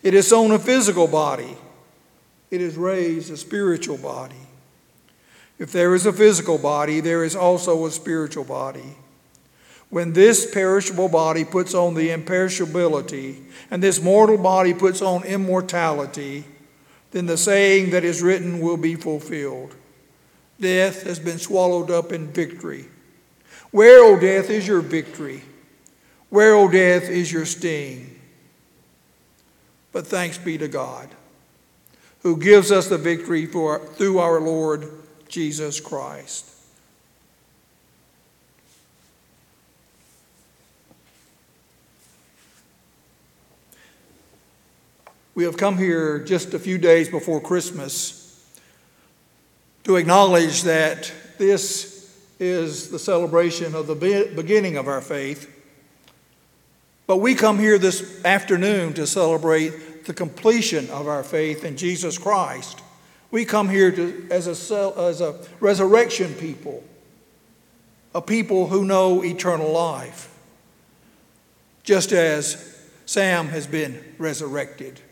It 0.03 0.13
is 0.13 0.27
sown 0.27 0.51
a 0.51 0.59
physical 0.59 1.07
body, 1.07 1.57
it 2.51 2.61
is 2.61 2.77
raised 2.77 3.33
a 3.33 3.37
spiritual 3.37 3.97
body. 3.97 4.35
If 5.57 5.71
there 5.71 5.95
is 5.95 6.05
a 6.05 6.13
physical 6.13 6.59
body, 6.59 6.99
there 6.99 7.23
is 7.23 7.37
also 7.37 7.87
a 7.87 7.93
spiritual 7.93 8.43
body. 8.43 8.97
When 9.89 10.15
this 10.15 10.53
perishable 10.53 11.09
body 11.09 11.45
puts 11.45 11.75
on 11.75 11.95
the 11.95 12.09
imperishability, 12.09 13.45
and 13.71 13.81
this 13.81 14.03
mortal 14.03 14.37
body 14.37 14.75
puts 14.75 15.01
on 15.01 15.23
immortality, 15.23 16.45
then 17.17 17.25
the 17.25 17.39
saying 17.39 17.89
that 17.93 18.05
is 18.05 18.21
written 18.21 18.61
will 18.61 18.77
be 18.77 18.95
fulfilled 18.95 19.75
Death 20.61 21.05
has 21.05 21.19
been 21.19 21.39
swallowed 21.39 21.91
up 21.91 22.13
in 22.13 22.29
victory. 22.29 22.87
Where, 23.71 24.05
O 24.05 24.21
death, 24.21 24.51
is 24.51 24.67
your 24.67 24.83
victory? 24.83 25.43
Where, 26.29 26.55
O 26.55 26.71
death, 26.71 27.05
is 27.05 27.33
your 27.33 27.47
sting? 27.47 28.21
But 29.93 30.07
thanks 30.07 30.37
be 30.37 30.59
to 30.59 30.69
God, 30.69 31.09
who 32.21 32.37
gives 32.37 32.71
us 32.71 32.89
the 32.89 32.99
victory 32.99 33.47
for, 33.47 33.79
through 33.79 34.19
our 34.19 34.39
Lord 34.39 34.91
Jesus 35.29 35.81
Christ. 35.81 36.51
We 45.37 45.45
have 45.45 45.59
come 45.59 45.77
here 45.77 46.19
just 46.19 46.55
a 46.55 46.59
few 46.59 46.79
days 46.79 47.11
before 47.11 47.43
Christmas 47.43 48.43
to 49.85 49.97
acknowledge 49.97 50.63
that 50.63 51.13
this 51.37 52.11
is 52.41 52.89
the 52.91 52.99
celebration 52.99 53.75
of 53.75 53.87
the 53.87 53.95
beginning 54.35 54.79
of 54.79 54.89
our 54.89 55.03
faith. 55.03 55.55
But 57.07 57.19
we 57.19 57.35
come 57.35 57.59
here 57.59 57.77
this 57.77 58.25
afternoon 58.25 58.95
to 58.95 59.07
celebrate 59.07 60.07
the 60.07 60.15
completion 60.15 60.89
of 60.89 61.07
our 61.07 61.23
faith 61.23 61.67
in 61.67 61.77
Jesus 61.77 62.17
Christ. 62.17 62.81
We 63.31 63.45
come 63.45 63.69
here 63.69 63.93
to, 63.93 64.29
as, 64.31 64.47
a, 64.47 64.95
as 64.97 65.21
a 65.21 65.39
resurrection 65.61 66.33
people, 66.33 66.83
a 68.15 68.23
people 68.23 68.69
who 68.69 68.87
know 68.87 69.23
eternal 69.23 69.71
life, 69.71 70.35
just 71.83 72.13
as 72.13 72.75
Sam 73.05 73.49
has 73.49 73.67
been 73.67 74.03
resurrected. 74.17 75.03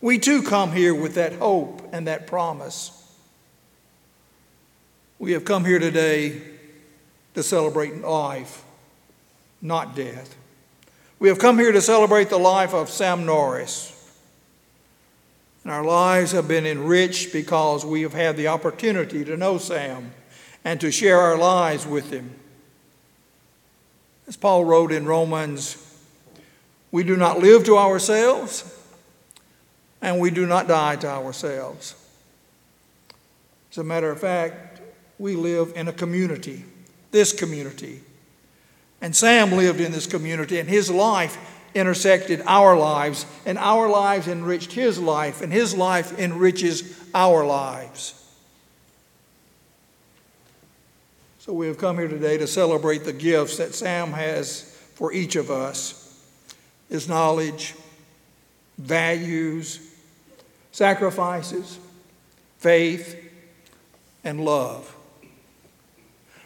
We 0.00 0.18
too 0.18 0.42
come 0.42 0.72
here 0.72 0.94
with 0.94 1.14
that 1.16 1.34
hope 1.34 1.88
and 1.92 2.06
that 2.06 2.26
promise. 2.26 2.96
We 5.18 5.32
have 5.32 5.44
come 5.44 5.64
here 5.66 5.78
today 5.78 6.40
to 7.34 7.42
celebrate 7.42 8.00
life, 8.00 8.64
not 9.60 9.94
death. 9.94 10.34
We 11.18 11.28
have 11.28 11.38
come 11.38 11.58
here 11.58 11.72
to 11.72 11.82
celebrate 11.82 12.30
the 12.30 12.38
life 12.38 12.72
of 12.72 12.88
Sam 12.88 13.26
Norris. 13.26 13.96
And 15.62 15.72
our 15.72 15.84
lives 15.84 16.32
have 16.32 16.48
been 16.48 16.64
enriched 16.64 17.34
because 17.34 17.84
we 17.84 18.00
have 18.00 18.14
had 18.14 18.38
the 18.38 18.48
opportunity 18.48 19.22
to 19.26 19.36
know 19.36 19.58
Sam 19.58 20.12
and 20.64 20.80
to 20.80 20.90
share 20.90 21.18
our 21.18 21.36
lives 21.36 21.86
with 21.86 22.10
him. 22.10 22.34
As 24.26 24.38
Paul 24.38 24.64
wrote 24.64 24.92
in 24.92 25.04
Romans, 25.04 25.76
we 26.90 27.02
do 27.02 27.16
not 27.16 27.40
live 27.40 27.64
to 27.64 27.76
ourselves 27.76 28.79
and 30.02 30.18
we 30.18 30.30
do 30.30 30.46
not 30.46 30.68
die 30.68 30.96
to 30.96 31.08
ourselves. 31.08 31.94
As 33.70 33.78
a 33.78 33.84
matter 33.84 34.10
of 34.10 34.20
fact, 34.20 34.80
we 35.18 35.36
live 35.36 35.72
in 35.76 35.88
a 35.88 35.92
community, 35.92 36.64
this 37.10 37.32
community. 37.32 38.00
And 39.00 39.14
Sam 39.14 39.52
lived 39.52 39.80
in 39.80 39.92
this 39.92 40.06
community, 40.06 40.58
and 40.58 40.68
his 40.68 40.90
life 40.90 41.38
intersected 41.74 42.42
our 42.46 42.76
lives, 42.76 43.26
and 43.46 43.56
our 43.58 43.88
lives 43.88 44.26
enriched 44.26 44.72
his 44.72 44.98
life, 44.98 45.40
and 45.40 45.52
his 45.52 45.74
life 45.74 46.18
enriches 46.18 46.98
our 47.14 47.44
lives. 47.44 48.16
So 51.38 51.52
we 51.52 51.66
have 51.68 51.78
come 51.78 51.98
here 51.98 52.08
today 52.08 52.38
to 52.38 52.46
celebrate 52.46 53.04
the 53.04 53.12
gifts 53.12 53.56
that 53.58 53.74
Sam 53.74 54.12
has 54.12 54.62
for 54.94 55.12
each 55.12 55.36
of 55.36 55.50
us 55.50 55.96
his 56.88 57.08
knowledge, 57.08 57.74
values, 58.78 59.89
sacrifices, 60.72 61.78
faith, 62.58 63.16
and 64.24 64.44
love. 64.44 64.94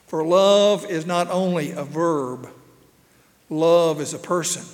For 0.07 0.25
love 0.25 0.87
is 0.91 1.07
not 1.07 1.31
only 1.31 1.73
a 1.73 1.85
verb, 1.85 2.49
love 3.51 4.01
is 4.01 4.15
a 4.15 4.19
person. 4.19 4.65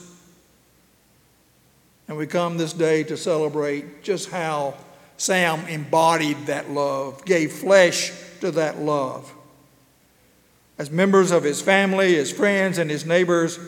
And 2.09 2.19
we 2.19 2.27
come 2.27 2.57
this 2.57 2.73
day 2.73 3.05
to 3.05 3.17
celebrate 3.17 4.03
just 4.03 4.31
how 4.31 4.75
Sam 5.17 5.67
embodied 5.69 6.47
that 6.47 6.71
love, 6.71 7.25
gave 7.25 7.53
flesh 7.53 8.13
to 8.41 8.51
that 8.53 8.79
love. 8.81 9.33
As 10.77 10.91
members 10.91 11.31
of 11.31 11.45
his 11.45 11.61
family, 11.61 12.15
his 12.15 12.33
friends, 12.33 12.79
and 12.79 12.91
his 12.91 13.05
neighbors, 13.05 13.59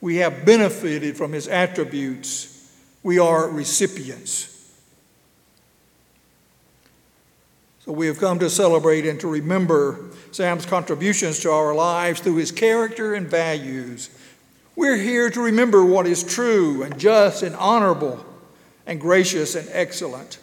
we 0.00 0.16
have 0.16 0.44
benefited 0.44 1.16
from 1.16 1.32
his 1.32 1.46
attributes. 1.48 2.72
We 3.02 3.18
are 3.18 3.48
recipients. 3.48 4.55
So 7.86 7.92
we 7.92 8.08
have 8.08 8.18
come 8.18 8.40
to 8.40 8.50
celebrate 8.50 9.06
and 9.06 9.18
to 9.20 9.28
remember 9.28 10.10
Sam's 10.32 10.66
contributions 10.66 11.38
to 11.40 11.52
our 11.52 11.72
lives 11.72 12.20
through 12.20 12.36
his 12.36 12.50
character 12.50 13.14
and 13.14 13.28
values. 13.28 14.10
We're 14.74 14.96
here 14.96 15.30
to 15.30 15.40
remember 15.40 15.84
what 15.84 16.06
is 16.06 16.24
true 16.24 16.82
and 16.82 16.98
just 16.98 17.44
and 17.44 17.54
honorable 17.54 18.26
and 18.86 19.00
gracious 19.00 19.54
and 19.54 19.68
excellent. 19.70 20.38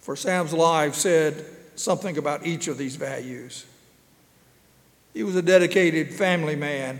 For 0.00 0.16
Sam's 0.16 0.52
life 0.52 0.94
said 0.96 1.46
something 1.76 2.18
about 2.18 2.44
each 2.44 2.66
of 2.66 2.76
these 2.76 2.96
values. 2.96 3.64
He 5.14 5.22
was 5.22 5.36
a 5.36 5.42
dedicated 5.42 6.12
family 6.12 6.56
man. 6.56 6.98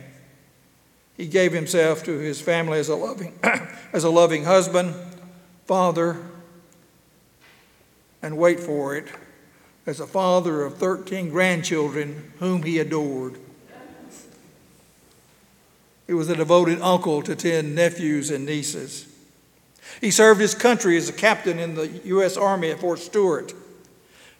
He 1.16 1.26
gave 1.26 1.53
himself 1.53 2.05
to 2.05 2.18
his 2.18 2.40
family 2.40 2.78
as 2.78 2.88
a 2.88 2.94
loving, 2.94 3.36
as 3.92 4.05
a 4.05 4.11
loving 4.11 4.44
husband, 4.44 4.94
father, 5.66 6.16
and 8.22 8.38
wait 8.38 8.61
for 8.61 8.96
it, 8.96 9.09
as 9.91 9.99
a 9.99 10.07
father 10.07 10.62
of 10.62 10.78
13 10.78 11.30
grandchildren 11.30 12.32
whom 12.38 12.62
he 12.62 12.78
adored. 12.78 13.36
He 16.07 16.12
was 16.12 16.28
a 16.28 16.36
devoted 16.36 16.80
uncle 16.80 17.22
to 17.22 17.34
10 17.34 17.74
nephews 17.74 18.30
and 18.30 18.47
nieces. 18.47 19.09
He 20.01 20.12
served 20.12 20.41
his 20.41 20.55
country 20.55 20.97
as 20.97 21.09
a 21.09 21.12
captain 21.12 21.59
in 21.59 21.74
the 21.74 21.88
U.S. 22.05 22.36
Army 22.36 22.70
at 22.70 22.78
Fort 22.78 23.01
Stewart. 23.01 23.53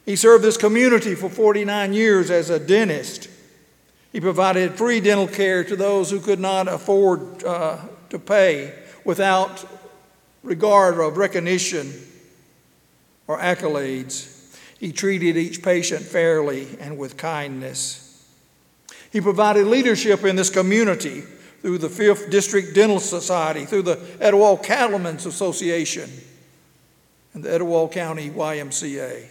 He 0.07 0.15
served 0.15 0.45
this 0.45 0.57
community 0.57 1.17
for 1.17 1.29
49 1.29 1.93
years 1.95 2.31
as 2.31 2.49
a 2.49 2.61
dentist. 2.61 3.29
He 4.13 4.21
provided 4.21 4.77
free 4.77 5.01
dental 5.01 5.27
care 5.27 5.65
to 5.65 5.75
those 5.75 6.13
who 6.13 6.21
could 6.21 6.39
not 6.39 6.69
afford 6.69 7.43
uh, 7.43 7.79
to 8.11 8.21
pay 8.21 8.73
without 9.05 9.65
regard 10.45 11.01
of 11.01 11.17
recognition 11.17 11.93
or 13.27 13.39
accolades. 13.39 14.39
He 14.81 14.93
treated 14.93 15.37
each 15.37 15.62
patient 15.62 16.01
fairly 16.01 16.66
and 16.81 16.97
with 16.97 17.18
kindness. 17.18 18.26
He 19.12 19.20
provided 19.20 19.66
leadership 19.66 20.24
in 20.24 20.37
this 20.37 20.49
community 20.49 21.20
through 21.61 21.76
the 21.76 21.89
5th 21.89 22.31
District 22.31 22.74
Dental 22.74 22.99
Society, 22.99 23.66
through 23.66 23.83
the 23.83 24.01
Etowah 24.20 24.57
Cattlemen's 24.57 25.26
Association, 25.26 26.11
and 27.35 27.45
the 27.45 27.53
Etowah 27.53 27.91
County 27.91 28.31
YMCA. 28.31 29.26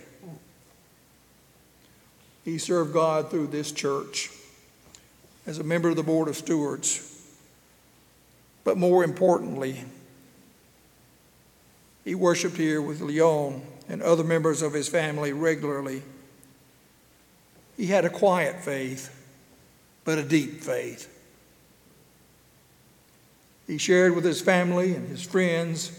He 2.45 2.59
served 2.59 2.93
God 2.93 3.31
through 3.31 3.47
this 3.47 3.71
church 3.71 4.29
as 5.47 5.57
a 5.57 5.63
member 5.63 5.89
of 5.89 5.95
the 5.95 6.03
Board 6.03 6.27
of 6.27 6.37
Stewards. 6.37 7.05
But 8.63 8.77
more 8.77 9.03
importantly, 9.03 9.83
he 12.05 12.13
worshiped 12.13 12.57
here 12.57 12.83
with 12.83 13.01
Leon 13.01 13.63
and 13.89 14.01
other 14.01 14.23
members 14.23 14.61
of 14.61 14.71
his 14.73 14.87
family 14.87 15.33
regularly. 15.33 16.03
He 17.75 17.87
had 17.87 18.05
a 18.05 18.09
quiet 18.09 18.63
faith, 18.63 19.13
but 20.05 20.17
a 20.17 20.23
deep 20.23 20.61
faith. 20.61 21.13
He 23.67 23.77
shared 23.77 24.15
with 24.15 24.23
his 24.23 24.41
family 24.41 24.95
and 24.95 25.07
his 25.09 25.23
friends 25.23 25.91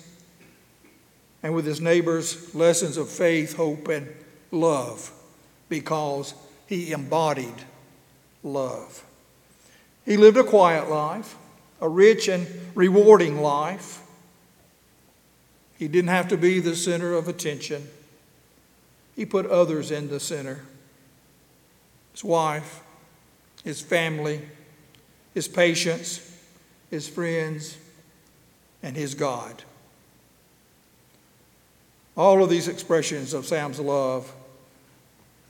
and 1.43 1.55
with 1.55 1.65
his 1.67 1.81
neighbors 1.81 2.55
lessons 2.55 2.97
of 2.97 3.09
faith, 3.09 3.57
hope, 3.57 3.89
and 3.89 4.09
love 4.51 5.13
because 5.69 6.35
he 6.67 6.93
embodied 6.93 7.55
love. 8.43 9.05
He 10.05 10.17
lived 10.17 10.37
a 10.37 10.45
quiet 10.45 10.91
life, 10.91 11.37
a 11.81 11.89
rich 11.89 12.29
and 12.29 12.47
rewarding 12.75 13.41
life. 13.41 14.03
He 15.81 15.89
didn't 15.89 16.11
have 16.11 16.29
to 16.29 16.37
be 16.37 16.61
the 16.61 16.77
center 16.77 17.15
of 17.15 17.27
attention. 17.27 17.89
He 19.17 19.25
put 19.25 19.47
others 19.47 19.91
in 19.91 20.11
the 20.11 20.21
center 20.21 20.61
his 22.13 22.23
wife, 22.23 22.83
his 23.65 23.81
family, 23.81 24.43
his 25.33 25.49
patients, 25.49 26.39
his 26.91 27.09
friends, 27.09 27.79
and 28.83 28.95
his 28.95 29.15
God. 29.15 29.63
All 32.15 32.45
of 32.45 32.51
these 32.51 32.69
expressions 32.69 33.33
of 33.33 33.47
Sam's 33.47 33.81
love 33.81 34.31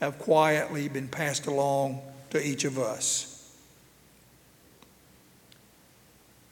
have 0.00 0.16
quietly 0.20 0.88
been 0.88 1.08
passed 1.08 1.46
along 1.46 2.02
to 2.30 2.40
each 2.40 2.62
of 2.62 2.78
us. 2.78 3.52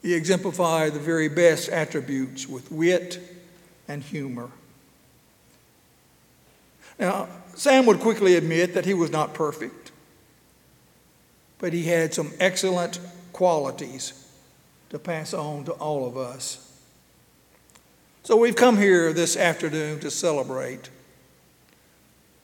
He 0.03 0.15
exemplified 0.15 0.95
the 0.95 0.99
very 0.99 1.29
best 1.29 1.69
attributes 1.69 2.49
with 2.49 2.73
wit 2.73 3.37
and 3.89 4.03
humor. 4.03 4.51
Now, 6.99 7.29
Sam 7.55 7.87
would 7.87 8.01
quickly 8.01 8.37
admit 8.37 8.75
that 8.75 8.85
he 8.85 8.95
was 8.95 9.11
not 9.11 9.35
perfect, 9.35 9.91
but 11.59 11.73
he 11.73 11.85
had 11.85 12.15
some 12.15 12.33
excellent 12.39 13.01
qualities 13.33 14.29
to 14.91 14.99
pass 14.99 15.35
on 15.35 15.65
to 15.65 15.73
all 15.73 16.07
of 16.07 16.17
us. 16.17 16.65
So 18.23 18.37
we've 18.37 18.57
come 18.57 18.77
here 18.77 19.13
this 19.13 19.37
afternoon 19.37 20.01
to 20.01 20.11
celebrate. 20.11 20.91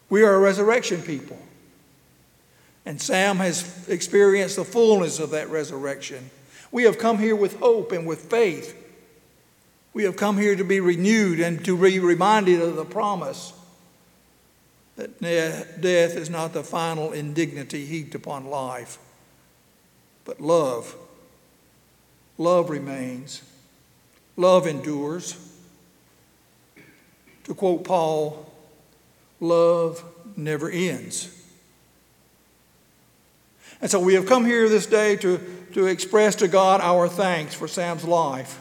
We 0.09 0.23
are 0.23 0.35
a 0.35 0.39
resurrection 0.39 1.03
people. 1.03 1.39
And 2.87 3.01
Sam 3.01 3.37
has 3.39 3.89
experienced 3.89 4.57
the 4.57 4.65
fullness 4.65 5.19
of 5.19 5.31
that 5.31 5.49
resurrection. 5.49 6.31
We 6.71 6.85
have 6.85 6.99
come 6.99 7.19
here 7.19 7.37
with 7.37 7.59
hope 7.59 7.93
and 7.93 8.07
with 8.07 8.31
faith. 8.31 8.84
We 9.95 10.03
have 10.03 10.17
come 10.17 10.37
here 10.37 10.57
to 10.57 10.65
be 10.65 10.81
renewed 10.81 11.39
and 11.39 11.65
to 11.65 11.81
be 11.81 12.01
reminded 12.01 12.61
of 12.61 12.75
the 12.75 12.85
promise 12.85 13.53
that 14.97 15.21
death 15.21 16.17
is 16.17 16.29
not 16.29 16.53
the 16.53 16.65
final 16.65 17.13
indignity 17.13 17.85
heaped 17.85 18.15
upon 18.15 18.47
life, 18.47 18.99
but 20.25 20.41
love. 20.41 20.95
Love 22.39 22.71
remains, 22.71 23.43
love 24.37 24.67
endures. 24.67 25.37
To 27.45 27.55
quote 27.55 27.85
Paul, 27.85 28.53
love 29.39 30.03
never 30.37 30.69
ends. 30.71 31.31
And 33.81 33.91
so 33.91 34.01
we 34.01 34.15
have 34.15 34.27
come 34.27 34.45
here 34.45 34.69
this 34.69 34.87
day 34.87 35.15
to, 35.17 35.39
to 35.75 35.87
express 35.87 36.37
to 36.37 36.49
God 36.49 36.81
our 36.81 37.09
thanks 37.09 37.55
for 37.55 37.69
Sam's 37.69 38.05
life. 38.05 38.61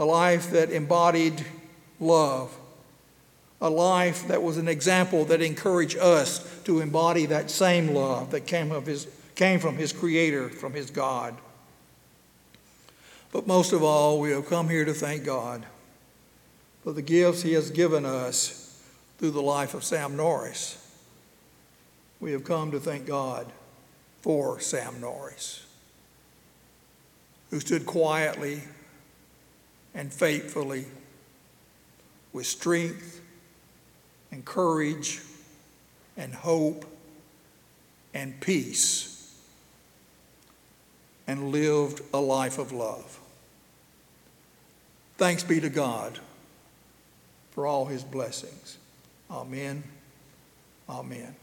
A 0.00 0.04
life 0.04 0.50
that 0.50 0.70
embodied 0.70 1.44
love. 2.00 2.56
A 3.60 3.70
life 3.70 4.26
that 4.26 4.42
was 4.42 4.56
an 4.56 4.66
example 4.66 5.26
that 5.26 5.40
encouraged 5.42 5.98
us 5.98 6.60
to 6.64 6.80
embody 6.80 7.26
that 7.26 7.50
same 7.50 7.94
love 7.94 8.32
that 8.32 8.46
came, 8.46 8.72
of 8.72 8.86
his, 8.86 9.06
came 9.36 9.60
from 9.60 9.76
his 9.76 9.92
Creator, 9.92 10.48
from 10.48 10.72
his 10.72 10.90
God. 10.90 11.36
But 13.30 13.46
most 13.46 13.72
of 13.72 13.84
all, 13.84 14.18
we 14.18 14.30
have 14.30 14.48
come 14.48 14.68
here 14.68 14.84
to 14.84 14.94
thank 14.94 15.24
God 15.24 15.64
for 16.82 16.92
the 16.92 17.02
gifts 17.02 17.42
He 17.42 17.52
has 17.52 17.70
given 17.70 18.04
us 18.06 18.82
through 19.18 19.32
the 19.32 19.42
life 19.42 19.74
of 19.74 19.84
Sam 19.84 20.16
Norris. 20.16 20.76
We 22.20 22.32
have 22.32 22.44
come 22.44 22.70
to 22.70 22.80
thank 22.80 23.06
God 23.06 23.46
for 24.22 24.60
Sam 24.60 25.00
Norris, 25.00 25.66
who 27.50 27.60
stood 27.60 27.86
quietly 27.86 28.62
and 29.94 30.12
faithfully 30.12 30.86
with 32.32 32.46
strength 32.46 33.20
and 34.30 34.44
courage 34.44 35.20
and 36.16 36.34
hope 36.34 36.84
and 38.14 38.40
peace 38.40 39.36
and 41.26 41.50
lived 41.50 42.02
a 42.12 42.20
life 42.20 42.58
of 42.58 42.72
love. 42.72 43.18
Thanks 45.16 45.44
be 45.44 45.60
to 45.60 45.68
God 45.68 46.18
for 47.52 47.66
all 47.66 47.86
his 47.86 48.02
blessings. 48.02 48.78
Amen. 49.30 49.82
Amen. 50.88 51.36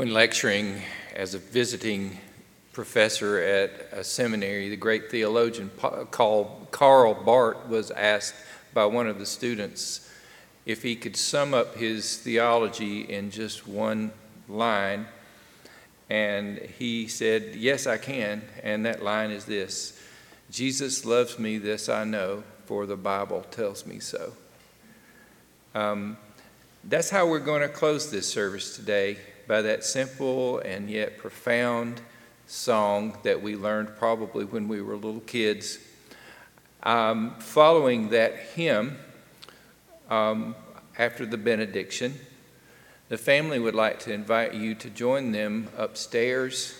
When 0.00 0.14
lecturing 0.14 0.80
as 1.14 1.34
a 1.34 1.38
visiting 1.38 2.16
professor 2.72 3.38
at 3.38 3.70
a 3.92 4.02
seminary, 4.02 4.70
the 4.70 4.76
great 4.76 5.10
theologian 5.10 5.70
called 6.10 6.68
Karl 6.70 7.12
Barth 7.12 7.68
was 7.68 7.90
asked 7.90 8.34
by 8.72 8.86
one 8.86 9.06
of 9.06 9.18
the 9.18 9.26
students 9.26 10.10
if 10.64 10.82
he 10.82 10.96
could 10.96 11.16
sum 11.16 11.52
up 11.52 11.76
his 11.76 12.16
theology 12.16 13.02
in 13.12 13.30
just 13.30 13.68
one 13.68 14.10
line. 14.48 15.04
And 16.08 16.56
he 16.78 17.06
said, 17.06 17.54
Yes, 17.54 17.86
I 17.86 17.98
can. 17.98 18.40
And 18.62 18.86
that 18.86 19.02
line 19.02 19.30
is 19.30 19.44
this 19.44 20.00
Jesus 20.50 21.04
loves 21.04 21.38
me, 21.38 21.58
this 21.58 21.90
I 21.90 22.04
know, 22.04 22.42
for 22.64 22.86
the 22.86 22.96
Bible 22.96 23.44
tells 23.50 23.84
me 23.84 24.00
so. 24.00 24.32
Um, 25.74 26.16
that's 26.84 27.10
how 27.10 27.26
we're 27.26 27.38
going 27.38 27.60
to 27.60 27.68
close 27.68 28.10
this 28.10 28.26
service 28.26 28.74
today 28.74 29.18
by 29.50 29.62
that 29.62 29.82
simple 29.82 30.60
and 30.60 30.88
yet 30.88 31.18
profound 31.18 32.00
song 32.46 33.18
that 33.24 33.42
we 33.42 33.56
learned 33.56 33.88
probably 33.98 34.44
when 34.44 34.68
we 34.68 34.80
were 34.80 34.94
little 34.94 35.18
kids. 35.22 35.80
Um, 36.84 37.34
following 37.40 38.10
that 38.10 38.36
hymn, 38.54 38.96
um, 40.08 40.54
after 40.96 41.26
the 41.26 41.36
benediction, 41.36 42.14
the 43.08 43.18
family 43.18 43.58
would 43.58 43.74
like 43.74 43.98
to 44.00 44.12
invite 44.12 44.54
you 44.54 44.76
to 44.76 44.88
join 44.88 45.32
them 45.32 45.66
upstairs 45.76 46.72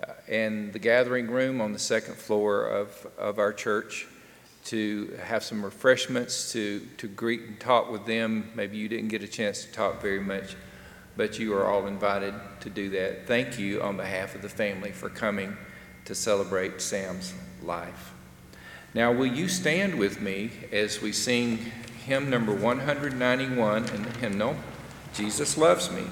uh, 0.00 0.12
in 0.28 0.70
the 0.70 0.78
gathering 0.78 1.26
room 1.26 1.60
on 1.60 1.72
the 1.72 1.78
second 1.80 2.14
floor 2.14 2.68
of, 2.68 3.04
of 3.18 3.40
our 3.40 3.52
church 3.52 4.06
to 4.66 5.12
have 5.24 5.42
some 5.42 5.64
refreshments, 5.64 6.52
to, 6.52 6.86
to 6.98 7.08
greet 7.08 7.42
and 7.42 7.58
talk 7.58 7.90
with 7.90 8.06
them. 8.06 8.48
Maybe 8.54 8.76
you 8.76 8.88
didn't 8.88 9.08
get 9.08 9.24
a 9.24 9.28
chance 9.28 9.64
to 9.64 9.72
talk 9.72 10.00
very 10.00 10.20
much, 10.20 10.54
but 11.16 11.38
you 11.38 11.54
are 11.54 11.66
all 11.66 11.86
invited 11.86 12.34
to 12.60 12.70
do 12.70 12.90
that. 12.90 13.26
Thank 13.26 13.58
you 13.58 13.82
on 13.82 13.96
behalf 13.96 14.34
of 14.34 14.42
the 14.42 14.48
family 14.48 14.92
for 14.92 15.08
coming 15.08 15.56
to 16.04 16.14
celebrate 16.14 16.80
Sam's 16.80 17.34
life. 17.62 18.12
Now, 18.94 19.12
will 19.12 19.26
you 19.26 19.48
stand 19.48 19.98
with 19.98 20.20
me 20.20 20.50
as 20.72 21.02
we 21.02 21.12
sing 21.12 21.58
hymn 22.04 22.30
number 22.30 22.54
191 22.54 23.88
in 23.88 24.02
the 24.02 24.10
hymnal? 24.18 24.56
Jesus 25.12 25.58
loves 25.58 25.90
me. 25.90 26.04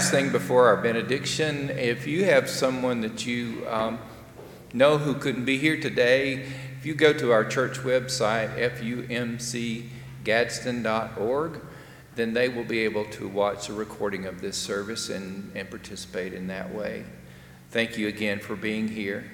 Last 0.00 0.12
thing 0.12 0.32
before 0.32 0.66
our 0.66 0.78
benediction. 0.78 1.68
If 1.68 2.06
you 2.06 2.24
have 2.24 2.48
someone 2.48 3.02
that 3.02 3.26
you 3.26 3.66
um, 3.68 3.98
know 4.72 4.96
who 4.96 5.12
couldn't 5.12 5.44
be 5.44 5.58
here 5.58 5.78
today, 5.78 6.46
if 6.78 6.86
you 6.86 6.94
go 6.94 7.12
to 7.12 7.32
our 7.32 7.44
church 7.44 7.80
website, 7.80 8.48
fumcgadsden.org, 10.24 11.60
then 12.14 12.32
they 12.32 12.48
will 12.48 12.64
be 12.64 12.78
able 12.78 13.04
to 13.10 13.28
watch 13.28 13.68
a 13.68 13.74
recording 13.74 14.24
of 14.24 14.40
this 14.40 14.56
service 14.56 15.10
and, 15.10 15.52
and 15.54 15.68
participate 15.68 16.32
in 16.32 16.46
that 16.46 16.74
way. 16.74 17.04
Thank 17.68 17.98
you 17.98 18.08
again 18.08 18.38
for 18.38 18.56
being 18.56 18.88
here. 18.88 19.30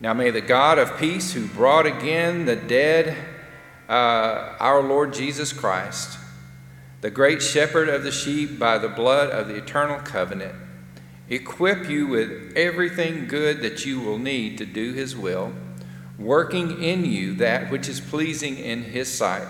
Now 0.00 0.14
may 0.14 0.30
the 0.30 0.40
God 0.40 0.78
of 0.78 0.96
peace, 0.96 1.34
who 1.34 1.48
brought 1.48 1.84
again 1.84 2.46
the 2.46 2.56
dead, 2.56 3.14
uh, 3.90 4.56
our 4.58 4.82
Lord 4.82 5.12
Jesus 5.12 5.52
Christ, 5.52 6.18
the 7.00 7.10
great 7.10 7.42
shepherd 7.42 7.88
of 7.88 8.02
the 8.02 8.12
sheep 8.12 8.58
by 8.58 8.78
the 8.78 8.88
blood 8.88 9.30
of 9.30 9.48
the 9.48 9.54
eternal 9.54 9.98
covenant, 9.98 10.54
equip 11.28 11.88
you 11.88 12.06
with 12.06 12.52
everything 12.56 13.26
good 13.26 13.60
that 13.62 13.84
you 13.84 14.00
will 14.00 14.18
need 14.18 14.58
to 14.58 14.66
do 14.66 14.92
his 14.92 15.16
will, 15.16 15.52
working 16.18 16.82
in 16.82 17.04
you 17.04 17.34
that 17.34 17.70
which 17.70 17.88
is 17.88 18.00
pleasing 18.00 18.56
in 18.56 18.82
his 18.82 19.12
sight 19.12 19.46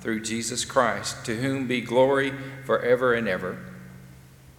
through 0.00 0.20
Jesus 0.20 0.64
Christ, 0.64 1.24
to 1.26 1.36
whom 1.36 1.66
be 1.66 1.80
glory 1.80 2.32
forever 2.64 3.14
and 3.14 3.28
ever. 3.28 3.58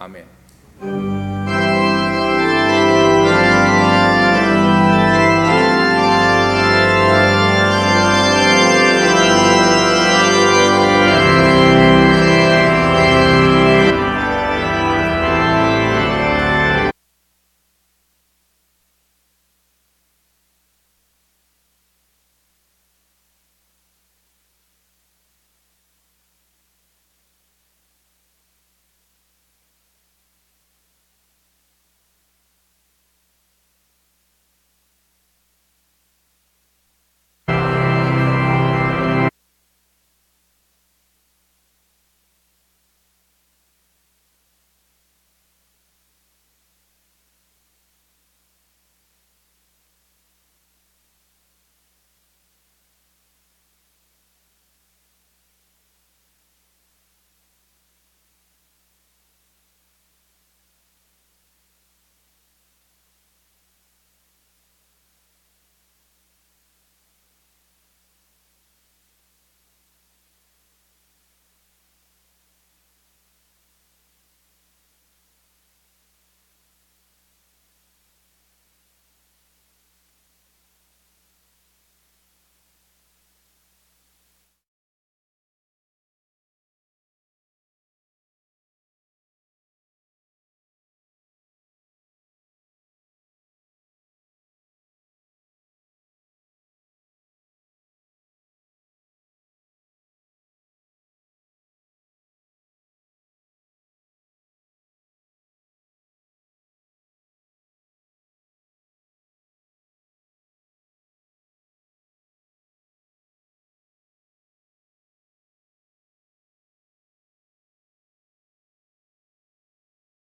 Amen. 0.00 1.31